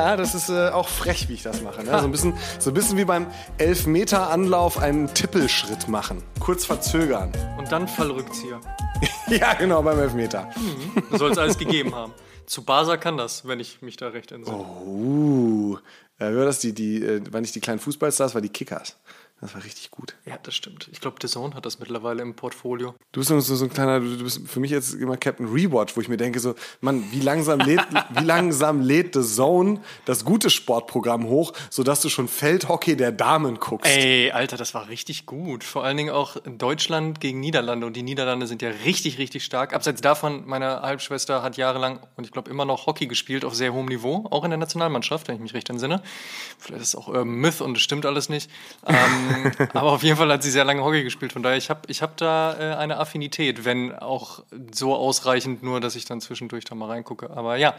[0.00, 1.84] Ja, das ist äh, auch frech, wie ich das mache.
[1.84, 1.90] Ne?
[1.90, 3.26] So, ein bisschen, so ein bisschen wie beim
[3.58, 6.22] Elfmeter-Anlauf einen Tippelschritt machen.
[6.38, 7.30] Kurz verzögern.
[7.58, 8.60] Und dann Fallrückzieher.
[9.28, 10.48] ja, genau, beim Elfmeter.
[10.56, 11.18] Mhm.
[11.18, 12.14] Soll es alles gegeben haben.
[12.46, 14.56] Zu Basa kann das, wenn ich mich da recht entsinne.
[14.56, 15.76] Oh,
[16.18, 18.96] äh, war das die, die, äh, war nicht die kleinen Fußballstars, war die Kickers.
[19.40, 20.16] Das war richtig gut.
[20.26, 20.90] Ja, das stimmt.
[20.92, 22.94] Ich glaube, The Zone hat das mittlerweile im Portfolio.
[23.12, 26.02] Du bist so, so ein kleiner, du bist für mich jetzt immer Captain Rewatch, wo
[26.02, 27.80] ich mir denke, so, Mann, wie langsam lädt,
[28.10, 33.58] wie langsam lädt The Zone das gute Sportprogramm hoch, sodass du schon Feldhockey der Damen
[33.58, 33.90] guckst.
[33.90, 35.64] Ey, Alter, das war richtig gut.
[35.64, 37.86] Vor allen Dingen auch Deutschland gegen Niederlande.
[37.86, 39.72] Und die Niederlande sind ja richtig, richtig stark.
[39.72, 43.72] Abseits davon, meine Halbschwester hat jahrelang und ich glaube immer noch Hockey gespielt auf sehr
[43.72, 46.02] hohem Niveau, auch in der Nationalmannschaft, wenn ich mich recht entsinne.
[46.58, 48.50] Vielleicht ist es auch Urban Myth und es stimmt alles nicht.
[48.86, 49.29] Ähm,
[49.74, 51.32] aber auf jeden Fall hat sie sehr lange Hockey gespielt.
[51.32, 55.80] Von daher, ich habe ich hab da äh, eine Affinität, wenn auch so ausreichend nur,
[55.80, 57.30] dass ich dann zwischendurch da mal reingucke.
[57.30, 57.74] Aber ja,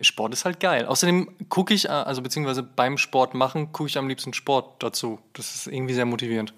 [0.00, 0.86] Sport ist halt geil.
[0.86, 5.18] Außerdem gucke ich, äh, also beziehungsweise beim Sport machen, gucke ich am liebsten Sport dazu.
[5.32, 6.54] Das ist irgendwie sehr motivierend.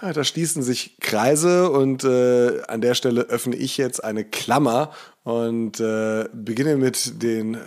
[0.00, 4.90] Da schließen sich Kreise und äh, an der Stelle öffne ich jetzt eine Klammer
[5.24, 7.58] und äh, beginne mit den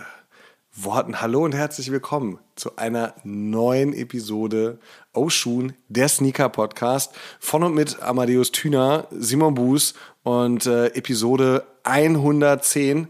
[0.76, 4.78] Worten Hallo und herzlich willkommen zu einer neuen Episode
[5.12, 13.08] Oshun, der Sneaker Podcast von und mit Amadeus Thüner, Simon Buß und äh, Episode 110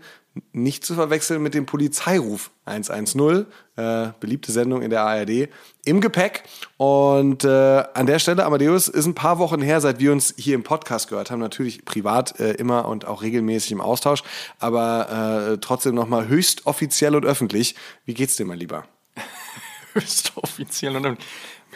[0.52, 5.48] nicht zu verwechseln mit dem Polizeiruf 110, äh, beliebte Sendung in der ARD,
[5.84, 6.44] im Gepäck.
[6.76, 10.54] Und äh, an der Stelle, Amadeus, ist ein paar Wochen her, seit wir uns hier
[10.54, 11.40] im Podcast gehört haben.
[11.40, 14.22] Natürlich privat äh, immer und auch regelmäßig im Austausch,
[14.58, 17.74] aber äh, trotzdem nochmal höchst offiziell und öffentlich.
[18.04, 18.84] Wie geht's dir, mein Lieber?
[19.94, 21.28] höchst offiziell und öffentlich.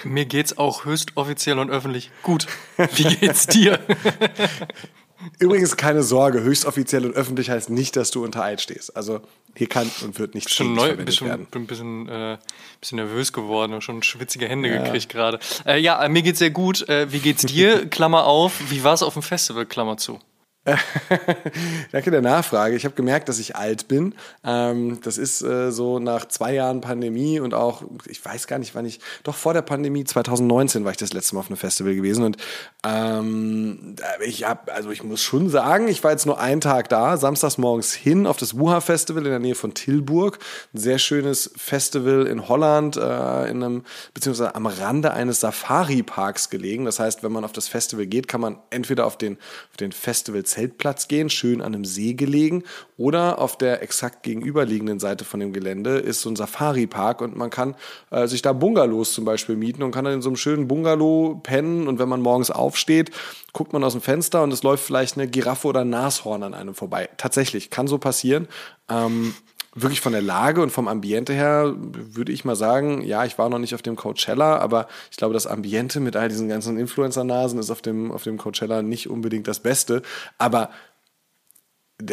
[0.03, 2.47] Mir geht's auch höchst offiziell und öffentlich gut.
[2.77, 3.79] Wie geht's dir?
[5.39, 8.97] Übrigens keine Sorge, höchstoffiziell und öffentlich heißt nicht, dass du unter Eid stehst.
[8.97, 9.21] Also
[9.55, 11.47] hier kann und wird nicht schon neu, bin schon, werden.
[11.51, 12.39] bin ein bisschen, äh,
[12.81, 14.83] bisschen nervös geworden und schon schwitzige Hände ja.
[14.83, 15.39] gekriegt gerade.
[15.65, 16.89] Äh, ja, mir geht's sehr gut.
[16.89, 17.87] Äh, wie geht's dir?
[17.91, 18.53] Klammer auf.
[18.71, 19.67] Wie war's auf dem Festival?
[19.67, 20.21] Klammer zu.
[21.93, 22.75] Danke der Nachfrage.
[22.75, 24.15] Ich habe gemerkt, dass ich alt bin.
[24.43, 28.75] Ähm, das ist äh, so nach zwei Jahren Pandemie und auch, ich weiß gar nicht,
[28.75, 31.95] wann ich, doch vor der Pandemie, 2019 war ich das letzte Mal auf einem Festival
[31.95, 32.39] gewesen und
[32.83, 37.19] ähm, ich habe, also ich muss schon sagen, ich war jetzt nur einen Tag da,
[37.19, 40.39] samstags morgens hin auf das Wuha Festival in der Nähe von Tilburg.
[40.73, 43.83] Ein sehr schönes Festival in Holland, äh, in einem,
[44.15, 46.87] beziehungsweise am Rande eines Safari-Parks gelegen.
[46.87, 49.37] Das heißt, wenn man auf das Festival geht, kann man entweder auf den,
[49.71, 52.63] auf den Festival Zeltplatz gehen, schön an einem See gelegen,
[52.97, 57.51] oder auf der exakt gegenüberliegenden Seite von dem Gelände ist so ein Safari-Park und man
[57.51, 57.75] kann
[58.11, 61.41] äh, sich da Bungalows zum Beispiel mieten und kann dann in so einem schönen Bungalow
[61.43, 63.11] pennen und wenn man morgens aufsteht,
[63.53, 66.55] guckt man aus dem Fenster und es läuft vielleicht eine Giraffe oder ein Nashorn an
[66.55, 67.09] einem vorbei.
[67.17, 68.47] Tatsächlich, kann so passieren.
[68.89, 69.35] Ähm,
[69.75, 73.49] wirklich von der Lage und vom Ambiente her würde ich mal sagen, ja, ich war
[73.49, 77.59] noch nicht auf dem Coachella, aber ich glaube, das Ambiente mit all diesen ganzen Influencer-Nasen
[77.59, 80.03] ist auf dem, auf dem Coachella nicht unbedingt das Beste.
[80.39, 80.71] Aber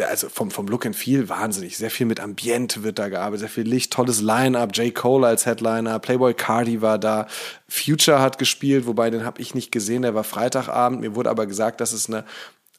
[0.00, 1.76] also vom, vom Look and Feel wahnsinnig.
[1.76, 4.94] Sehr viel mit Ambiente wird da gearbeitet, sehr viel Licht, tolles Line-Up, J.
[4.94, 7.26] Cole als Headliner, Playboy Cardi war da,
[7.68, 11.00] Future hat gespielt, wobei den habe ich nicht gesehen, der war Freitagabend.
[11.00, 12.24] Mir wurde aber gesagt, dass es eine,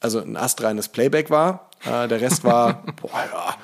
[0.00, 1.70] also ein astreines Playback war.
[1.84, 3.54] Äh, der Rest war, boah, ja,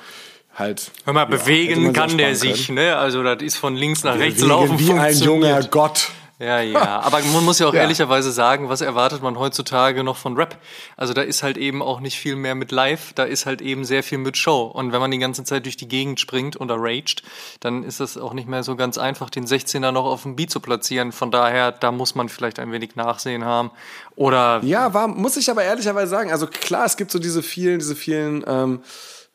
[0.61, 0.91] halt.
[1.03, 2.95] Hör mal, bewegen kann der sich, ne?
[2.95, 4.79] Also das ist von links nach rechts laufen.
[4.79, 6.11] Wie ein junger Gott.
[6.41, 6.99] Ja, ja.
[7.01, 7.81] Aber man muss ja auch ja.
[7.81, 10.57] ehrlicherweise sagen, was erwartet man heutzutage noch von Rap?
[10.97, 13.85] Also da ist halt eben auch nicht viel mehr mit Live, da ist halt eben
[13.85, 14.63] sehr viel mit Show.
[14.63, 17.21] Und wenn man die ganze Zeit durch die Gegend springt oder raged,
[17.59, 20.49] dann ist das auch nicht mehr so ganz einfach, den 16er noch auf dem Beat
[20.49, 21.11] zu platzieren.
[21.11, 23.69] Von daher, da muss man vielleicht ein wenig Nachsehen haben.
[24.15, 24.61] Oder.
[24.63, 26.31] Ja, war, muss ich aber ehrlicherweise sagen.
[26.31, 28.81] Also klar, es gibt so diese vielen, diese vielen, ähm,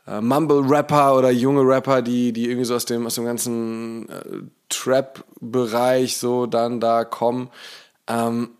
[0.06, 4.22] äh, Mumble-Rapper oder junge Rapper, die, die irgendwie so aus dem, aus dem ganzen äh,
[4.68, 7.50] Trap-Bereich so dann da kommen.
[8.08, 8.50] Ähm,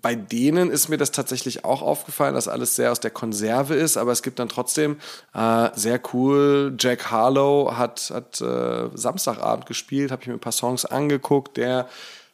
[0.00, 3.96] bei denen ist mir das tatsächlich auch aufgefallen, dass alles sehr aus der Konserve ist,
[3.96, 4.98] aber es gibt dann trotzdem
[5.34, 6.74] äh, sehr cool.
[6.78, 11.88] Jack Harlow hat, hat äh, Samstagabend gespielt, habe ich mir ein paar Songs angeguckt, der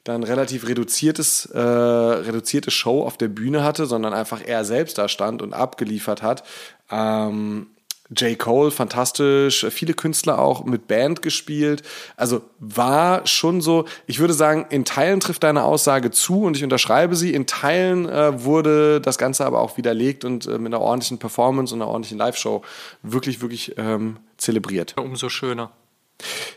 [0.04, 5.08] dann relativ reduziertes, äh, reduzierte Show auf der Bühne hatte, sondern einfach er selbst da
[5.08, 6.44] stand und abgeliefert hat.
[6.90, 7.68] Ähm,
[8.16, 8.38] J.
[8.38, 11.82] Cole, fantastisch, viele Künstler auch mit Band gespielt.
[12.16, 16.64] Also war schon so, ich würde sagen, in Teilen trifft deine Aussage zu und ich
[16.64, 17.34] unterschreibe sie.
[17.34, 21.74] In Teilen äh, wurde das Ganze aber auch widerlegt und äh, mit einer ordentlichen Performance
[21.74, 22.62] und einer ordentlichen Live-Show
[23.02, 24.96] wirklich, wirklich ähm, zelebriert.
[24.96, 25.70] Umso schöner.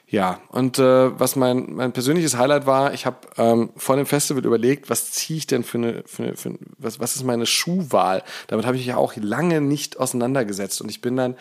[0.07, 4.45] Ja, und äh, was mein, mein persönliches Highlight war, ich habe ähm, vor dem Festival
[4.45, 7.45] überlegt, was ziehe ich denn für eine, für eine, für eine was, was ist meine
[7.45, 8.23] Schuhwahl?
[8.47, 10.81] Damit habe ich mich ja auch lange nicht auseinandergesetzt.
[10.81, 11.35] Und ich bin dann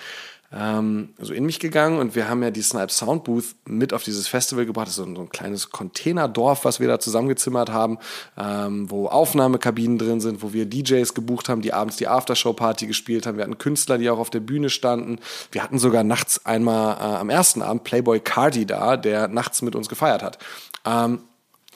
[0.53, 4.03] ähm, so in mich gegangen und wir haben ja die Snipe Sound Booth mit auf
[4.03, 4.89] dieses Festival gebracht.
[4.89, 7.99] Das ist so ein, so ein kleines Containerdorf, was wir da zusammengezimmert haben,
[8.37, 13.27] ähm, wo Aufnahmekabinen drin sind, wo wir DJs gebucht haben, die abends die Aftershow-Party gespielt
[13.27, 13.37] haben.
[13.37, 15.21] Wir hatten Künstler, die auch auf der Bühne standen.
[15.53, 19.77] Wir hatten sogar nachts einmal äh, am ersten Abend Playboy Cardi da, der nachts mit
[19.77, 20.39] uns gefeiert hat.
[20.85, 21.21] Ähm,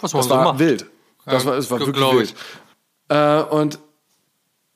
[0.00, 0.59] Was das war macht.
[0.59, 0.87] wild.
[1.26, 2.12] Das war, es war wirklich ich.
[2.12, 2.35] wild.
[3.09, 3.79] Äh, und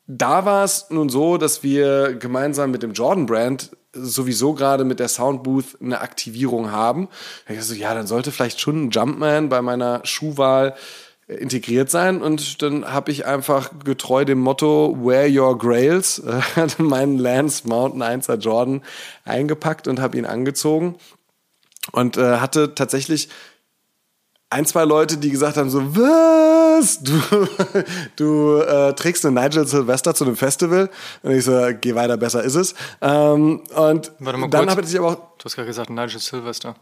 [0.07, 5.01] da war es nun so, dass wir gemeinsam mit dem Jordan Brand sowieso gerade mit
[5.01, 7.09] der Soundbooth eine Aktivierung haben.
[7.47, 10.75] Da ich so, ja, dann sollte vielleicht schon ein Jumpman bei meiner Schuhwahl
[11.27, 16.19] äh, integriert sein und dann habe ich einfach getreu dem Motto Wear Your Grails
[16.57, 18.83] äh, meinen Lance Mountain 1er Jordan
[19.25, 20.97] eingepackt und habe ihn angezogen
[21.93, 23.29] und äh, hatte tatsächlich
[24.51, 27.01] ein, zwei Leute, die gesagt haben so, was?
[27.03, 27.13] Du,
[28.17, 30.89] du äh, trägst eine Nigel Sylvester zu einem Festival?
[31.23, 32.75] Und ich so, geh weiter, besser ist es.
[33.03, 36.75] Ähm, und dann habe ich aber auch, Du hast gerade gesagt, Nigel Sylvester.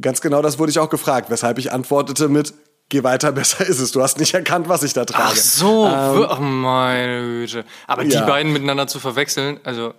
[0.00, 2.52] ganz genau das wurde ich auch gefragt, weshalb ich antwortete mit,
[2.90, 3.92] geh weiter, besser ist es.
[3.92, 5.30] Du hast nicht erkannt, was ich da trage.
[5.32, 7.64] Ach so, wir- ach meine Güte.
[7.86, 8.26] Aber die Ähm, ja.
[8.26, 9.94] beiden miteinander zu verwechseln, also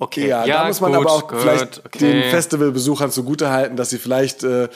[0.00, 0.28] okay.
[0.28, 1.98] Ja, da muss man gut, aber auch gut, vielleicht okay.
[1.98, 4.68] den Festivalbesuchern zugutehalten, dass sie vielleicht äh,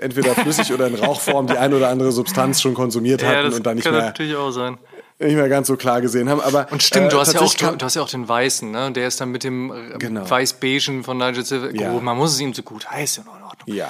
[0.00, 3.54] entweder flüssig oder in Rauchform die eine oder andere Substanz schon konsumiert Ja, hatten das
[3.54, 4.76] und dann nicht kann mehr, natürlich auch sein.
[5.18, 6.40] nicht mehr ganz so klar gesehen haben.
[6.40, 8.92] Aber, Und stimmt, äh, du, hast ja auch, du, hast ja auch den Weißen, ne?
[8.92, 10.28] Der ist dann mit dem äh, Genau.
[10.28, 11.80] Weiß-Beigen von Nigel Sylvester.
[11.80, 11.92] Ja.
[11.92, 13.74] Gut, man muss es ihm so gut heißen, in Ordnung.
[13.76, 13.88] Ja.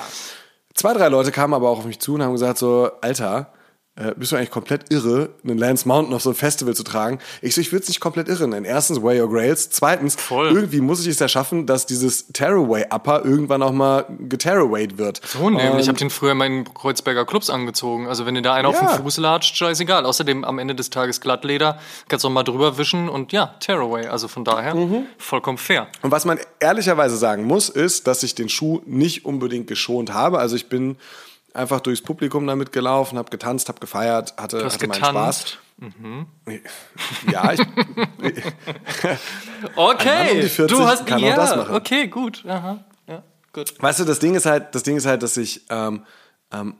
[0.74, 3.50] Zwei, drei Leute kamen aber auch auf mich zu und haben gesagt so, Alter,
[3.96, 7.18] äh, bist du eigentlich komplett irre, einen Lance Mountain auf so ein Festival zu tragen?
[7.40, 8.64] Ich so, ich würde es nicht komplett irre nennen.
[8.66, 9.70] Erstens, Wear Your Grails.
[9.70, 10.52] Zweitens, Voll.
[10.52, 15.20] irgendwie muss ich es ja schaffen, dass dieses Tearaway-Upper irgendwann auch mal getearawayed wird.
[15.26, 15.80] So nämlich.
[15.82, 18.06] Ich habe den früher in meinen Kreuzberger Clubs angezogen.
[18.06, 18.94] Also wenn dir da einer auf Ja.
[18.96, 20.04] den Fuß latscht, scheißegal.
[20.04, 21.78] Außerdem am Ende des Tages Glattleder,
[22.08, 24.06] kannst du auch mal drüber wischen und ja, Tearaway.
[24.08, 25.06] Also von daher Mhm.
[25.18, 25.86] vollkommen fair.
[26.02, 30.38] Und was man ehrlicherweise sagen muss, ist, dass ich den Schuh nicht unbedingt geschont habe.
[30.38, 30.96] Also ich bin
[31.56, 35.44] einfach durchs Publikum damit gelaufen, habe getanzt, habe gefeiert, hatte, hatte meinen Spaß.
[35.44, 35.58] getanzt?
[37.30, 37.60] Ja, ich,
[39.76, 41.74] Okay, um die 40 du hast kann ja, das machen.
[41.74, 42.44] okay, gut.
[42.46, 43.22] Aha, ja,
[43.52, 43.74] gut.
[43.82, 46.04] Weißt du, das Ding ist halt, das Ding ist halt, dass ich ähm,
[46.52, 46.74] ähm,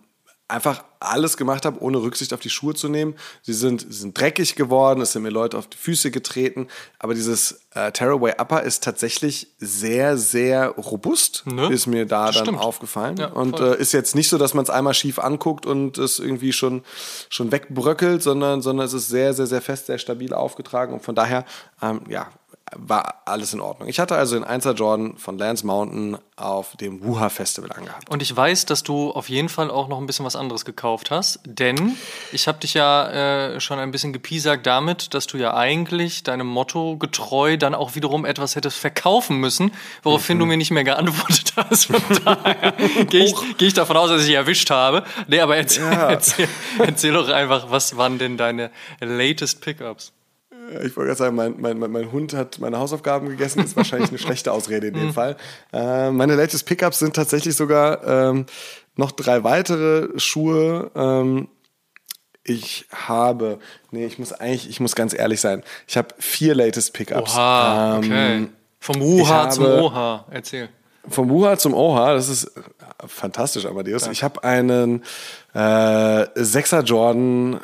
[0.48, 3.14] einfach alles gemacht habe, ohne Rücksicht auf die Schuhe zu nehmen.
[3.42, 7.14] Sie sind, sie sind dreckig geworden, es sind mir Leute auf die Füße getreten, aber
[7.14, 11.72] dieses äh, Tearaway Upper ist tatsächlich sehr, sehr robust, Ne?
[11.72, 12.60] ist mir da dann Stimmt.
[12.60, 13.16] aufgefallen.
[13.18, 16.18] Ja, und äh, ist jetzt nicht so, dass man es einmal schief anguckt und es
[16.18, 16.82] irgendwie schon,
[17.28, 21.14] schon wegbröckelt, sondern, sondern es ist sehr, sehr, sehr fest, sehr stabil aufgetragen und von
[21.14, 21.44] daher,
[21.82, 22.28] ähm, ja,
[22.74, 23.88] war alles in Ordnung.
[23.88, 28.10] Ich hatte also den 1er Jordan von Lance Mountain auf dem Wuha Festival angehabt.
[28.10, 31.10] Und ich weiß, dass du auf jeden Fall auch noch ein bisschen was anderes gekauft
[31.12, 31.96] hast, denn
[32.32, 36.48] ich habe dich ja äh, schon ein bisschen gepiesagt damit, dass du ja eigentlich deinem
[36.48, 39.70] Motto getreu dann auch wiederum etwas hättest verkaufen müssen,
[40.02, 40.40] woraufhin Mhm.
[40.40, 41.86] du mir nicht mehr geantwortet hast.
[41.86, 42.72] Von daher
[43.08, 45.04] gehe ich, geh ich davon aus, dass ich dich erwischt habe.
[45.28, 46.48] Nee, aber erzähl, erzähl,
[46.78, 48.70] erzähl doch einfach, was waren denn deine
[49.00, 50.12] latest Pickups?
[50.84, 53.62] Ich wollte gerade sagen, mein, mein, mein, Hund hat meine Hausaufgaben gegessen.
[53.64, 55.36] ist wahrscheinlich eine schlechte Ausrede in dem Fall.
[55.72, 58.46] Äh, meine latest Pickups sind tatsächlich sogar ähm,
[58.96, 60.90] noch drei weitere Schuhe.
[60.94, 61.48] Ähm,
[62.44, 63.58] ich habe,
[63.90, 65.62] nee, ich muss eigentlich, ich muss ganz ehrlich sein.
[65.86, 67.34] Ich habe vier latest Pickups.
[67.34, 68.36] Oha, okay.
[68.36, 70.26] Ähm, Vom Wuha ich zum Oha.
[70.30, 70.68] Erzähl.
[71.08, 72.60] Vom Wuha zum Oha, das ist äh,
[73.06, 74.06] fantastisch, Amadeus.
[74.08, 75.02] Ich habe einen
[75.54, 77.60] äh, Sechser Jordan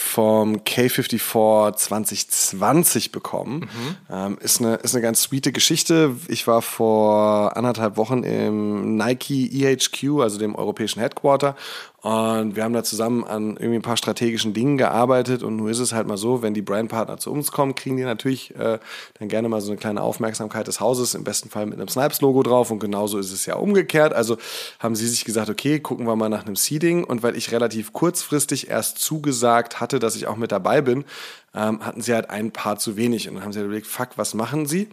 [0.00, 3.68] vom K54 2020 bekommen.
[4.08, 6.14] Ähm, ist, eine, ist eine ganz sweete Geschichte.
[6.28, 11.56] Ich war vor anderthalb Wochen im Nike EHQ, also dem europäischen Headquarter.
[12.00, 15.42] Und wir haben da zusammen an irgendwie ein paar strategischen Dingen gearbeitet.
[15.42, 18.04] Und nun ist es halt mal so, wenn die Brandpartner zu uns kommen, kriegen die
[18.04, 18.78] natürlich äh,
[19.18, 22.44] dann gerne mal so eine kleine Aufmerksamkeit des Hauses, im besten Fall mit einem Snipes-Logo
[22.44, 22.70] drauf.
[22.70, 24.12] Und genauso ist es ja umgekehrt.
[24.12, 24.36] Also
[24.78, 27.02] haben sie sich gesagt, okay, gucken wir mal nach einem Seeding.
[27.02, 31.04] Und weil ich relativ kurzfristig erst zugesagt hatte, dass ich auch mit dabei bin,
[31.52, 33.28] ähm, hatten sie halt ein paar zu wenig.
[33.28, 34.88] Und dann haben sie halt überlegt, fuck, was machen sie?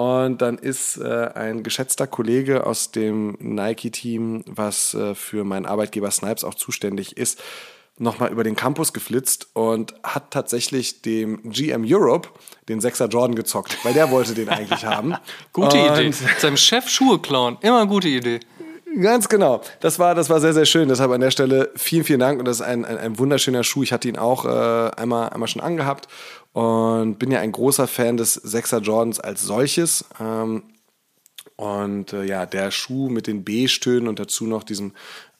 [0.00, 6.10] Und dann ist äh, ein geschätzter Kollege aus dem Nike-Team, was äh, für meinen Arbeitgeber
[6.10, 7.38] Snipes auch zuständig ist,
[7.98, 12.30] nochmal über den Campus geflitzt und hat tatsächlich dem GM Europe
[12.70, 15.16] den Sechser Jordan gezockt, weil der wollte den eigentlich haben.
[15.52, 16.14] Gute und Idee.
[16.38, 17.58] Seinem Chef Schuhe klauen.
[17.60, 18.40] Immer gute Idee.
[19.02, 19.60] Ganz genau.
[19.80, 20.88] Das war, das war sehr, sehr schön.
[20.88, 22.38] Deshalb an der Stelle vielen, vielen Dank.
[22.38, 23.82] Und das ist ein, ein, ein wunderschöner Schuh.
[23.82, 26.08] Ich hatte ihn auch äh, einmal, einmal schon angehabt
[26.52, 30.04] und bin ja ein großer Fan des Sechser Jordans als solches.
[30.20, 30.64] Ähm,
[31.56, 34.92] und äh, ja, der Schuh mit den B-Stönen und dazu noch diesem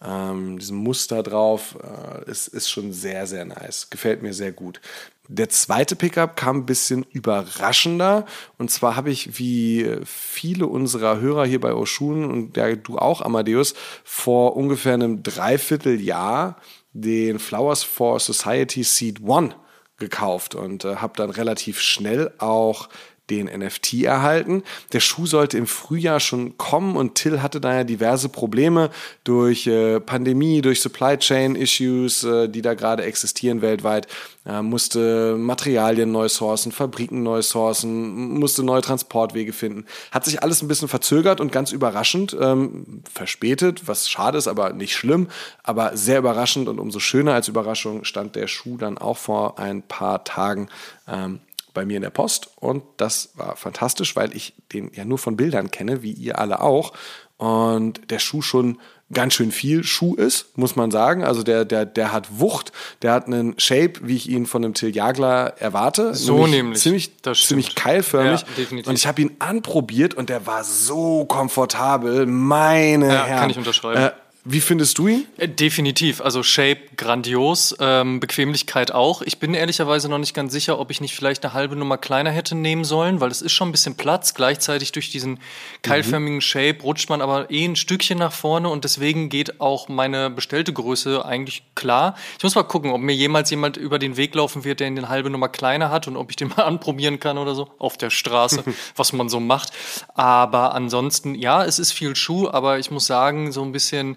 [0.02, 3.90] ähm, diesem Muster drauf, äh, ist, ist schon sehr, sehr nice.
[3.90, 4.80] Gefällt mir sehr gut.
[5.28, 8.26] Der zweite Pickup kam ein bisschen überraschender.
[8.58, 13.20] Und zwar habe ich, wie viele unserer Hörer hier bei Oshun und ja, du auch,
[13.20, 16.56] Amadeus, vor ungefähr einem Dreivierteljahr
[16.92, 19.54] den Flowers for Society Seed One
[20.00, 22.88] gekauft und äh, habe dann relativ schnell auch
[23.30, 24.62] den NFT erhalten.
[24.92, 28.90] Der Schuh sollte im Frühjahr schon kommen und Till hatte da ja diverse Probleme
[29.24, 34.06] durch äh, Pandemie, durch Supply Chain Issues, äh, die da gerade existieren weltweit.
[34.44, 39.84] Er musste Materialien neu sourcen, Fabriken neu sourcen, musste neue Transportwege finden.
[40.10, 44.72] Hat sich alles ein bisschen verzögert und ganz überraschend, ähm, verspätet, was schade ist, aber
[44.72, 45.28] nicht schlimm,
[45.62, 49.82] aber sehr überraschend und umso schöner als Überraschung stand der Schuh dann auch vor ein
[49.82, 50.68] paar Tagen
[51.06, 51.40] ähm,
[51.74, 55.36] bei mir in der Post und das war fantastisch, weil ich den ja nur von
[55.36, 56.92] Bildern kenne, wie ihr alle auch.
[57.38, 58.78] Und der Schuh schon
[59.12, 61.24] ganz schön viel Schuh ist, muss man sagen.
[61.24, 62.72] Also der, der, der hat Wucht,
[63.02, 66.14] der hat einen Shape, wie ich ihn von einem Till Jagler erwarte.
[66.14, 66.54] So nämlich.
[66.54, 66.80] nämlich.
[66.80, 68.44] Ziemlich, ziemlich keilförmig.
[68.56, 72.26] Ja, und ich habe ihn anprobiert und der war so komfortabel.
[72.26, 73.40] Meine ja, Herren.
[73.40, 74.00] Kann ich unterschreiben.
[74.00, 74.10] Äh,
[74.44, 75.26] wie findest du ihn?
[75.36, 76.22] Äh, definitiv.
[76.22, 79.20] Also Shape grandios, ähm, Bequemlichkeit auch.
[79.20, 82.30] Ich bin ehrlicherweise noch nicht ganz sicher, ob ich nicht vielleicht eine halbe Nummer kleiner
[82.30, 84.32] hätte nehmen sollen, weil es ist schon ein bisschen Platz.
[84.32, 85.40] Gleichzeitig durch diesen
[85.82, 86.40] keilförmigen.
[86.40, 90.72] Shape rutscht man aber eh ein Stückchen nach vorne und deswegen geht auch meine bestellte
[90.72, 92.16] Größe eigentlich klar.
[92.38, 94.96] Ich muss mal gucken, ob mir jemals jemand über den Weg laufen wird, der ihn
[94.96, 97.98] eine halbe Nummer kleiner hat und ob ich den mal anprobieren kann oder so auf
[97.98, 98.64] der Straße,
[98.96, 99.72] was man so macht.
[100.14, 104.16] Aber ansonsten, ja, es ist viel Schuh, aber ich muss sagen, so ein bisschen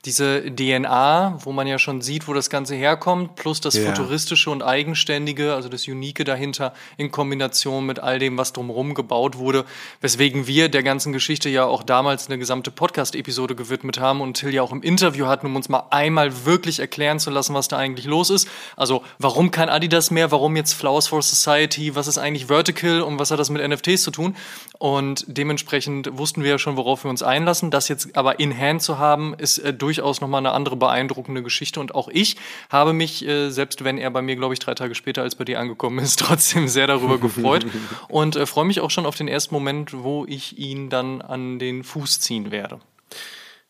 [0.05, 3.87] diese DNA, wo man ja schon sieht, wo das Ganze herkommt, plus das yeah.
[3.87, 9.37] futuristische und eigenständige, also das Unique dahinter in Kombination mit all dem, was drumherum gebaut
[9.37, 9.63] wurde,
[10.01, 14.53] weswegen wir der ganzen Geschichte ja auch damals eine gesamte Podcast-Episode gewidmet haben und Till
[14.53, 17.77] ja auch im Interview hatten, um uns mal einmal wirklich erklären zu lassen, was da
[17.77, 18.47] eigentlich los ist.
[18.75, 23.19] Also warum kein Adidas mehr, warum jetzt Flowers for Society, was ist eigentlich Vertical und
[23.19, 24.35] was hat das mit NFTs zu tun?
[24.79, 27.69] Und dementsprechend wussten wir ja schon, worauf wir uns einlassen.
[27.69, 31.79] Das jetzt aber in Hand zu haben, ist äh, durchaus nochmal eine andere beeindruckende Geschichte.
[31.79, 32.37] Und auch ich
[32.69, 35.43] habe mich, äh, selbst wenn er bei mir, glaube ich, drei Tage später als bei
[35.43, 37.65] dir angekommen ist, trotzdem sehr darüber gefreut
[38.07, 41.59] und äh, freue mich auch schon auf den ersten Moment, wo ich ihn dann an
[41.59, 42.79] den Fuß ziehen werde.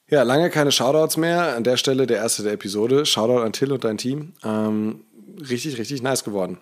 [0.07, 1.55] Ja, lange keine Shoutouts mehr.
[1.55, 3.05] An der Stelle der erste der Episode.
[3.05, 4.33] Shoutout an Till und dein Team.
[4.43, 5.05] Ähm,
[5.49, 6.59] richtig, richtig nice geworden.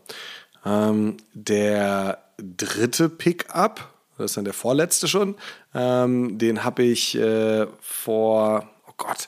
[0.65, 5.35] Ähm, der dritte Pickup, das ist dann der vorletzte schon,
[5.73, 9.27] ähm, den habe ich äh, vor Gott,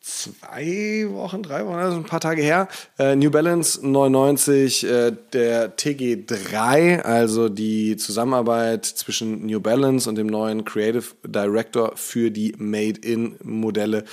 [0.00, 2.68] zwei Wochen, drei Wochen, also ein paar Tage her.
[2.98, 10.26] Äh, New Balance 99, äh, der TG3, also die Zusammenarbeit zwischen New Balance und dem
[10.26, 14.04] neuen Creative Director für die Made-in-Modelle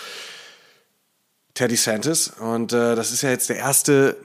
[1.53, 2.29] Teddy Santis.
[2.39, 4.15] Und äh, das ist ja jetzt der erste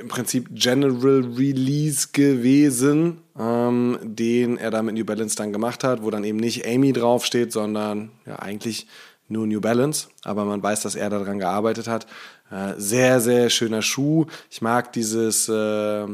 [0.00, 6.02] im Prinzip General Release gewesen, ähm, den er da mit New Balance dann gemacht hat,
[6.02, 8.86] wo dann eben nicht Amy draufsteht, sondern ja eigentlich
[9.28, 12.06] nur New Balance, aber man weiß, dass er daran gearbeitet hat.
[12.50, 14.26] Äh, sehr, sehr schöner Schuh.
[14.50, 16.06] Ich mag dieses äh,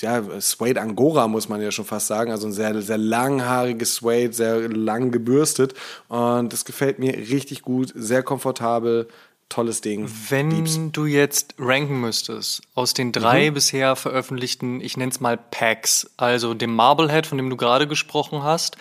[0.00, 2.30] ja, Suede Angora, muss man ja schon fast sagen.
[2.30, 5.74] Also ein sehr, sehr langhaariges Suede, sehr lang gebürstet.
[6.08, 9.08] Und das gefällt mir richtig gut, sehr komfortabel.
[9.50, 10.10] Tolles Ding.
[10.28, 10.78] Wenn Lieb's.
[10.92, 13.54] du jetzt ranken müsstest aus den drei mhm.
[13.54, 18.42] bisher veröffentlichten, ich nenne es mal Packs, also dem Marblehead, von dem du gerade gesprochen
[18.42, 18.76] hast,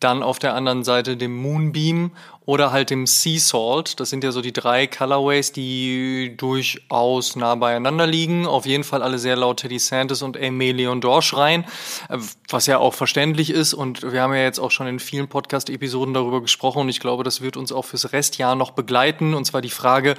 [0.00, 2.12] dann auf der anderen Seite dem Moonbeam
[2.48, 4.00] oder halt dem Sea Salt.
[4.00, 8.46] Das sind ja so die drei Colorways, die durchaus nah beieinander liegen.
[8.46, 11.64] Auf jeden Fall alle sehr laut Teddy Santis und Aimé Leon Dor schreien,
[12.08, 12.16] äh,
[12.48, 13.74] was ja auch verständlich ist.
[13.74, 17.22] Und wir haben ja jetzt auch schon in vielen Podcast-Episoden darüber gesprochen und ich glaube,
[17.22, 19.34] das wird uns auch fürs Restjahr noch begleiten.
[19.34, 20.14] Und zwar die Frage,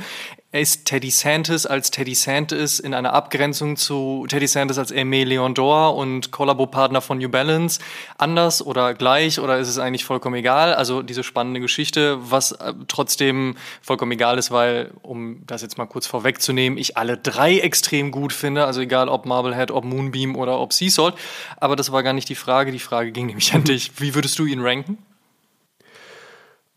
[0.52, 5.54] ist Teddy Santis als Teddy Santis in einer Abgrenzung zu Teddy Santis als Aimé Leon
[5.54, 7.80] Dor und Kollabopartner von New Balance
[8.18, 10.74] anders oder gleich oder ist es eigentlich vollkommen egal?
[10.74, 15.86] Also diese spannende Geschichte, was äh, trotzdem vollkommen egal ist, weil, um das jetzt mal
[15.86, 20.60] kurz vorwegzunehmen, ich alle drei extrem gut finde, also egal ob Marblehead, ob Moonbeam oder
[20.60, 21.14] ob Sea Salt.
[21.58, 23.92] Aber das war gar nicht die Frage, die Frage ging nämlich an dich.
[24.00, 24.98] Wie würdest du ihn ranken?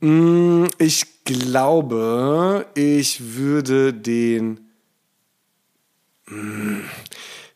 [0.03, 4.69] Mm, ich glaube, ich würde den.
[6.27, 6.81] Mm,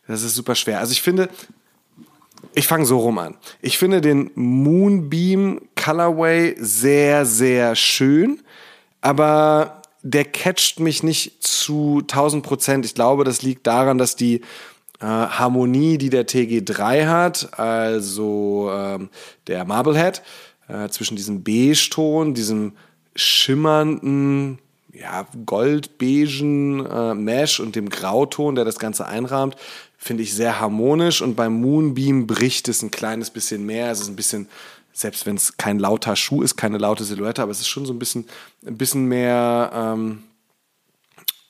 [0.07, 0.79] das ist super schwer.
[0.79, 1.29] Also ich finde,
[2.53, 3.35] ich fange so rum an.
[3.61, 8.41] Ich finde den Moonbeam Colorway sehr, sehr schön,
[9.01, 12.85] aber der catcht mich nicht zu 1000 Prozent.
[12.85, 14.35] Ich glaube, das liegt daran, dass die
[15.01, 19.09] äh, Harmonie, die der TG3 hat, also ähm,
[19.47, 20.21] der Marblehead,
[20.67, 22.73] äh, zwischen diesem Beige-Ton, diesem
[23.15, 24.59] schimmernden,
[24.93, 29.55] ja, goldbeigen äh, Mesh und dem Grauton, der das Ganze einrahmt,
[29.97, 31.21] finde ich sehr harmonisch.
[31.21, 33.91] Und beim Moonbeam bricht es ein kleines bisschen mehr.
[33.91, 34.47] Es ist ein bisschen,
[34.93, 37.93] selbst wenn es kein lauter Schuh ist, keine laute Silhouette, aber es ist schon so
[37.93, 38.25] ein bisschen,
[38.65, 40.23] ein bisschen mehr, ähm,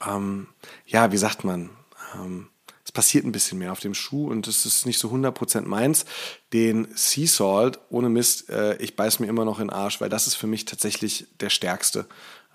[0.06, 0.48] ähm,
[0.86, 1.70] ja, wie sagt man,
[2.16, 2.48] ähm,
[2.88, 6.06] es passiert ein bisschen mehr auf dem Schuh und es ist nicht so 100% meins.
[6.54, 10.08] Den Sea Salt, ohne Mist, äh, ich beiß mir immer noch in den Arsch, weil
[10.08, 12.06] das ist für mich tatsächlich der stärkste.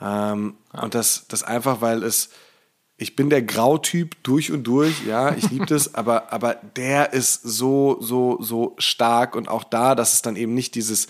[0.01, 0.85] Ähm, ja.
[0.85, 2.31] Und das, das einfach, weil es,
[2.97, 7.43] ich bin der Grautyp durch und durch, ja, ich liebe das, aber, aber der ist
[7.43, 11.09] so, so, so stark und auch da, dass es dann eben nicht dieses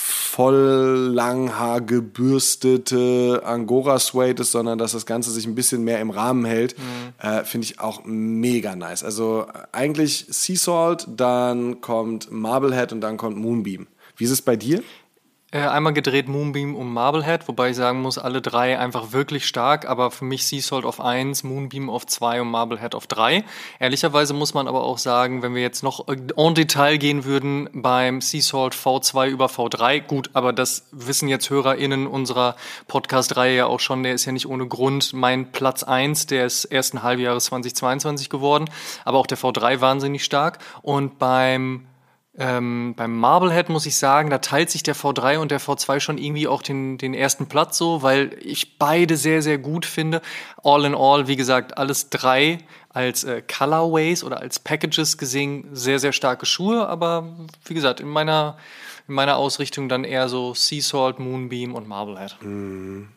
[0.00, 6.10] voll langhaar gebürstete Angora Suede ist, sondern dass das Ganze sich ein bisschen mehr im
[6.10, 7.28] Rahmen hält, mhm.
[7.28, 9.02] äh, finde ich auch mega nice.
[9.02, 13.88] Also eigentlich Sea Salt, dann kommt Marblehead und dann kommt Moonbeam.
[14.16, 14.84] Wie ist es bei dir?
[15.50, 19.88] Äh, einmal gedreht Moonbeam und Marblehead, wobei ich sagen muss, alle drei einfach wirklich stark,
[19.88, 23.44] aber für mich Sea Salt auf 1, Moonbeam auf 2 und Marblehead auf 3.
[23.78, 28.20] Ehrlicherweise muss man aber auch sagen, wenn wir jetzt noch en Detail gehen würden beim
[28.20, 32.54] Sea Salt V2 über V3, gut, aber das wissen jetzt HörerInnen unserer
[32.86, 37.02] Podcast-Reihe ja auch schon, der ist ja nicht ohne Grund mein Platz 1 des ersten
[37.02, 38.68] Halbjahres 2022 geworden,
[39.06, 41.86] aber auch der V3 wahnsinnig stark und beim
[42.38, 46.18] ähm, beim Marblehead muss ich sagen, da teilt sich der V3 und der V2 schon
[46.18, 50.22] irgendwie auch den, den ersten Platz so, weil ich beide sehr, sehr gut finde.
[50.62, 52.58] All in all, wie gesagt, alles drei
[52.90, 58.08] als äh, Colorways oder als Packages gesehen sehr, sehr starke Schuhe, aber wie gesagt, in
[58.08, 58.56] meiner,
[59.08, 62.36] in meiner Ausrichtung dann eher so Sea Salt, Moonbeam und Marblehead.
[62.40, 63.08] Mhm.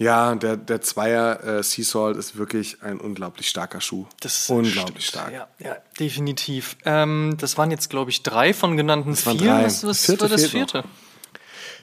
[0.00, 4.06] Ja, der, der Zweier äh, Sea Salt ist wirklich ein unglaublich starker Schuh.
[4.20, 5.24] Das ist unglaublich stimmt.
[5.26, 5.32] stark.
[5.32, 6.78] Ja, ja definitiv.
[6.86, 9.60] Ähm, das waren jetzt, glaube ich, drei von genannten das vier.
[9.62, 10.84] Was, was vierte war das vierte?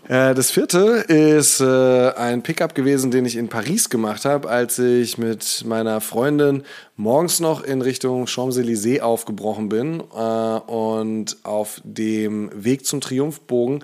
[0.08, 4.80] Äh, das vierte ist äh, ein Pickup gewesen, den ich in Paris gemacht habe, als
[4.80, 6.64] ich mit meiner Freundin
[6.96, 13.84] morgens noch in Richtung Champs-Élysées aufgebrochen bin äh, und auf dem Weg zum Triumphbogen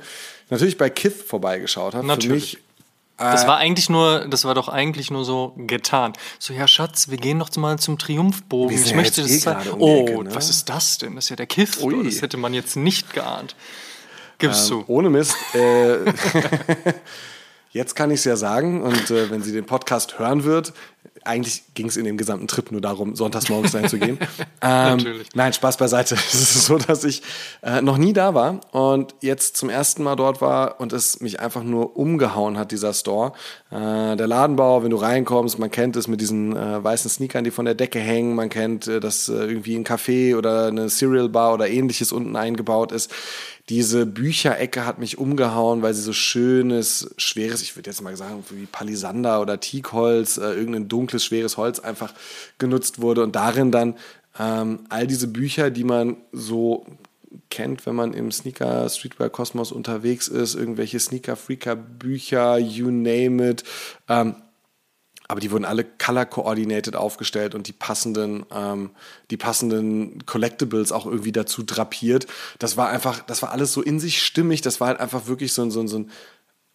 [0.49, 2.19] natürlich bei Kith vorbeigeschaut habe.
[2.19, 2.62] Für mich
[3.31, 6.13] das äh, war eigentlich nur, das war doch eigentlich nur so getan.
[6.39, 8.75] So, ja, Schatz, wir gehen doch mal zum Triumphbogen.
[8.75, 9.69] Ich möchte das eh zeigen.
[9.71, 10.35] Um oh, Ecke, ne?
[10.35, 11.15] was ist das denn?
[11.15, 11.79] Das ist ja der Kiff.
[11.81, 13.55] Das hätte man jetzt nicht geahnt.
[14.37, 14.93] Gibst ähm, du.
[14.93, 15.35] Ohne Mist.
[15.53, 15.97] Äh,
[17.71, 20.73] jetzt kann ich es ja sagen und äh, wenn sie den Podcast hören wird,
[21.25, 24.17] eigentlich ging es in dem gesamten Trip nur darum, sonntags morgens dahin zu gehen.
[24.61, 25.27] ähm, Natürlich.
[25.33, 26.15] Nein, Spaß beiseite.
[26.33, 27.21] Es ist so, dass ich
[27.61, 31.39] äh, noch nie da war und jetzt zum ersten Mal dort war und es mich
[31.39, 33.33] einfach nur umgehauen hat, dieser Store.
[33.71, 37.51] Äh, der Ladenbau, wenn du reinkommst, man kennt es mit diesen äh, weißen Sneakern, die
[37.51, 38.35] von der Decke hängen.
[38.35, 42.35] Man kennt, äh, dass äh, irgendwie ein Café oder eine Cereal Bar oder ähnliches unten
[42.35, 43.11] eingebaut ist
[43.69, 48.43] diese Bücherecke hat mich umgehauen, weil sie so schönes, schweres, ich würde jetzt mal sagen,
[48.49, 52.13] wie Palisander oder Teakholz, äh, irgendein dunkles, schweres Holz einfach
[52.57, 53.23] genutzt wurde.
[53.23, 53.95] Und darin dann
[54.37, 56.85] ähm, all diese Bücher, die man so
[57.49, 63.49] kennt, wenn man im Sneaker Streetwear Kosmos unterwegs ist, irgendwelche Sneaker Freaker Bücher, you name
[63.49, 63.63] it,
[64.09, 64.35] ähm,
[65.27, 68.91] aber die wurden alle color-coordinated aufgestellt und die passenden, ähm,
[69.31, 72.27] die passenden Collectibles auch irgendwie dazu drapiert.
[72.59, 74.61] Das war einfach, das war alles so in sich stimmig.
[74.61, 76.05] Das war halt einfach wirklich so, so, so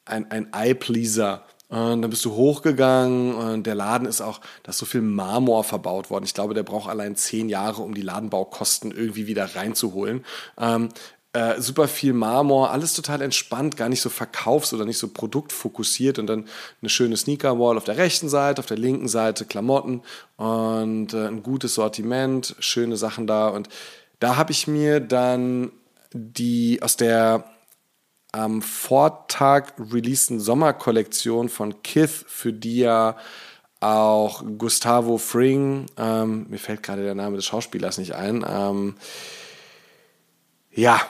[0.05, 1.45] ein, ein Eye-Pleaser.
[1.69, 5.65] Und dann bist du hochgegangen und der Laden ist auch, da ist so viel Marmor
[5.65, 6.25] verbaut worden.
[6.25, 10.25] Ich glaube, der braucht allein zehn Jahre, um die Ladenbaukosten irgendwie wieder reinzuholen.
[10.57, 10.89] Ähm,
[11.39, 16.19] äh, super viel Marmor, alles total entspannt, gar nicht so verkaufs- oder nicht so produktfokussiert
[16.19, 16.47] und dann
[16.83, 20.03] eine schöne Sneaker-Wall auf der rechten Seite, auf der linken Seite Klamotten
[20.37, 23.69] und äh, ein gutes Sortiment, schöne Sachen da und
[24.19, 25.71] da habe ich mir dann
[26.13, 27.45] die aus der
[28.33, 33.17] am Vortag releaseden Sommerkollektion von Kith, für die ja
[33.81, 38.97] auch Gustavo Fring, ähm, mir fällt gerade der Name des Schauspielers nicht ein, ähm,
[40.73, 41.01] ja,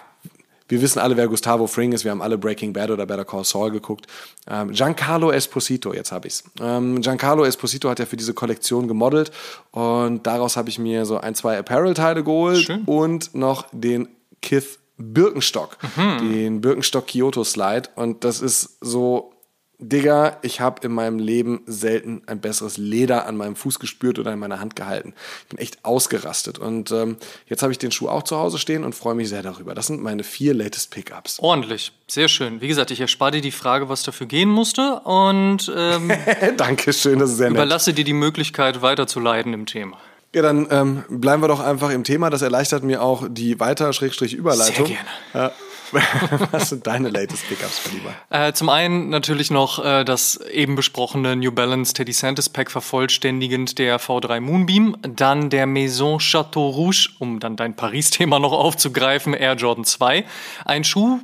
[0.69, 2.05] wir wissen alle, wer Gustavo Fring ist.
[2.05, 4.07] Wir haben alle Breaking Bad oder Better Call Saul geguckt.
[4.49, 6.45] Ähm, Giancarlo Esposito, jetzt habe ich's.
[6.61, 9.31] Ähm, Giancarlo Esposito hat ja für diese Kollektion gemodelt
[9.71, 12.85] und daraus habe ich mir so ein, zwei Apparel-Teile geholt Schön.
[12.85, 14.09] und noch den
[14.43, 16.33] Kith Birkenstock, mhm.
[16.33, 19.33] den Birkenstock Kyoto Slide und das ist so
[19.81, 24.33] Digga, ich habe in meinem Leben selten ein besseres Leder an meinem Fuß gespürt oder
[24.33, 25.15] in meiner Hand gehalten.
[25.43, 26.59] Ich bin echt ausgerastet.
[26.59, 29.43] Und ähm, jetzt habe ich den Schuh auch zu Hause stehen und freue mich sehr
[29.43, 29.77] darüber.
[29.77, 31.39] Das sind meine vier latest Pickups.
[31.39, 32.61] Ordentlich, sehr schön.
[32.61, 34.99] Wie gesagt, ich erspare dir die Frage, was dafür gehen musste.
[35.05, 36.11] Und ähm,
[36.57, 37.59] Dankeschön, das ist sehr nett.
[37.59, 39.99] Überlasse dir die Möglichkeit, weiterzuleiten im Thema.
[40.35, 42.31] Ja, dann ähm, bleiben wir doch einfach im Thema.
[42.31, 44.87] Das erleichtert mir auch die Weiter-Überleitung.
[44.87, 45.09] Sehr gerne.
[45.35, 45.53] Ja.
[46.51, 48.15] Was sind deine latest Pickups, mein Lieber?
[48.31, 53.79] Äh, zum einen natürlich noch äh, das eben besprochene New Balance Teddy Santis Pack vervollständigend
[53.79, 54.97] der V3 Moonbeam.
[55.03, 60.25] Dann der Maison Chateau Rouge, um dann dein Paris-Thema noch aufzugreifen, Air Jordan 2.
[60.65, 61.21] Ein Schuh,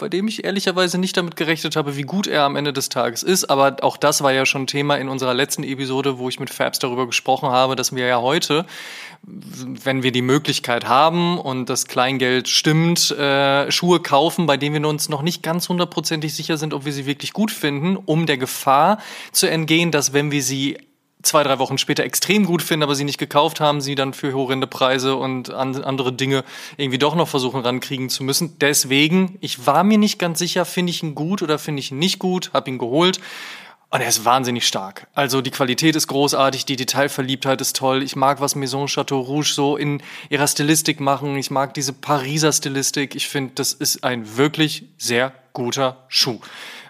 [0.00, 3.22] bei dem ich ehrlicherweise nicht damit gerechnet habe, wie gut er am Ende des Tages
[3.22, 3.44] ist.
[3.44, 6.78] Aber auch das war ja schon Thema in unserer letzten Episode, wo ich mit Fabs
[6.78, 8.66] darüber gesprochen habe, dass wir ja heute,
[9.22, 14.88] wenn wir die Möglichkeit haben und das Kleingeld stimmt, äh, Schuhe kaufen, bei denen wir
[14.88, 18.38] uns noch nicht ganz hundertprozentig sicher sind, ob wir sie wirklich gut finden, um der
[18.38, 18.98] Gefahr
[19.32, 20.78] zu entgehen, dass wenn wir sie
[21.22, 24.32] zwei, drei Wochen später extrem gut finden, aber sie nicht gekauft haben, sie dann für
[24.32, 26.44] horrende Preise und an, andere Dinge
[26.76, 28.58] irgendwie doch noch versuchen rankriegen zu müssen.
[28.60, 31.98] Deswegen, ich war mir nicht ganz sicher, finde ich ihn gut oder finde ich ihn
[31.98, 33.20] nicht gut, habe ihn geholt.
[33.92, 35.08] Und er ist wahnsinnig stark.
[35.14, 38.04] Also die Qualität ist großartig, die Detailverliebtheit ist toll.
[38.04, 41.36] Ich mag, was Maison Chateau Rouge so in ihrer Stilistik machen.
[41.36, 43.16] Ich mag diese Pariser Stilistik.
[43.16, 46.38] Ich finde, das ist ein wirklich sehr guter Schuh.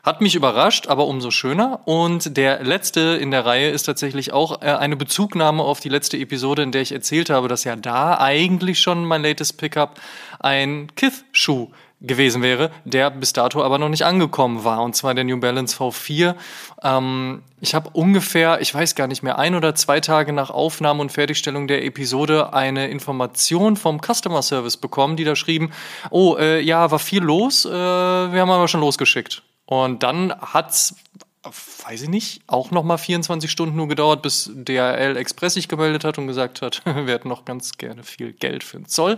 [0.02, 1.80] Hat mich überrascht, aber umso schöner.
[1.84, 6.16] Und der letzte in der Reihe ist tatsächlich auch äh, eine Bezugnahme auf die letzte
[6.16, 10.00] Episode, in der ich erzählt habe, dass ja da eigentlich schon mein latest Pickup
[10.38, 11.68] ein Kith-Schuh
[12.00, 15.76] gewesen wäre, der bis dato aber noch nicht angekommen war, und zwar der New Balance
[15.76, 16.34] V4.
[16.82, 21.02] Ähm, ich habe ungefähr, ich weiß gar nicht mehr, ein oder zwei Tage nach Aufnahme
[21.02, 25.72] und Fertigstellung der Episode eine Information vom Customer Service bekommen, die da schrieben,
[26.10, 29.42] oh, äh, ja, war viel los, äh, wir haben aber schon losgeschickt.
[29.70, 30.96] Und dann hat's,
[31.44, 36.02] weiß ich nicht, auch noch mal 24 Stunden nur gedauert, bis DHL Express sich gemeldet
[36.02, 39.16] hat und gesagt hat, wir hätten noch ganz gerne viel Geld für den Zoll.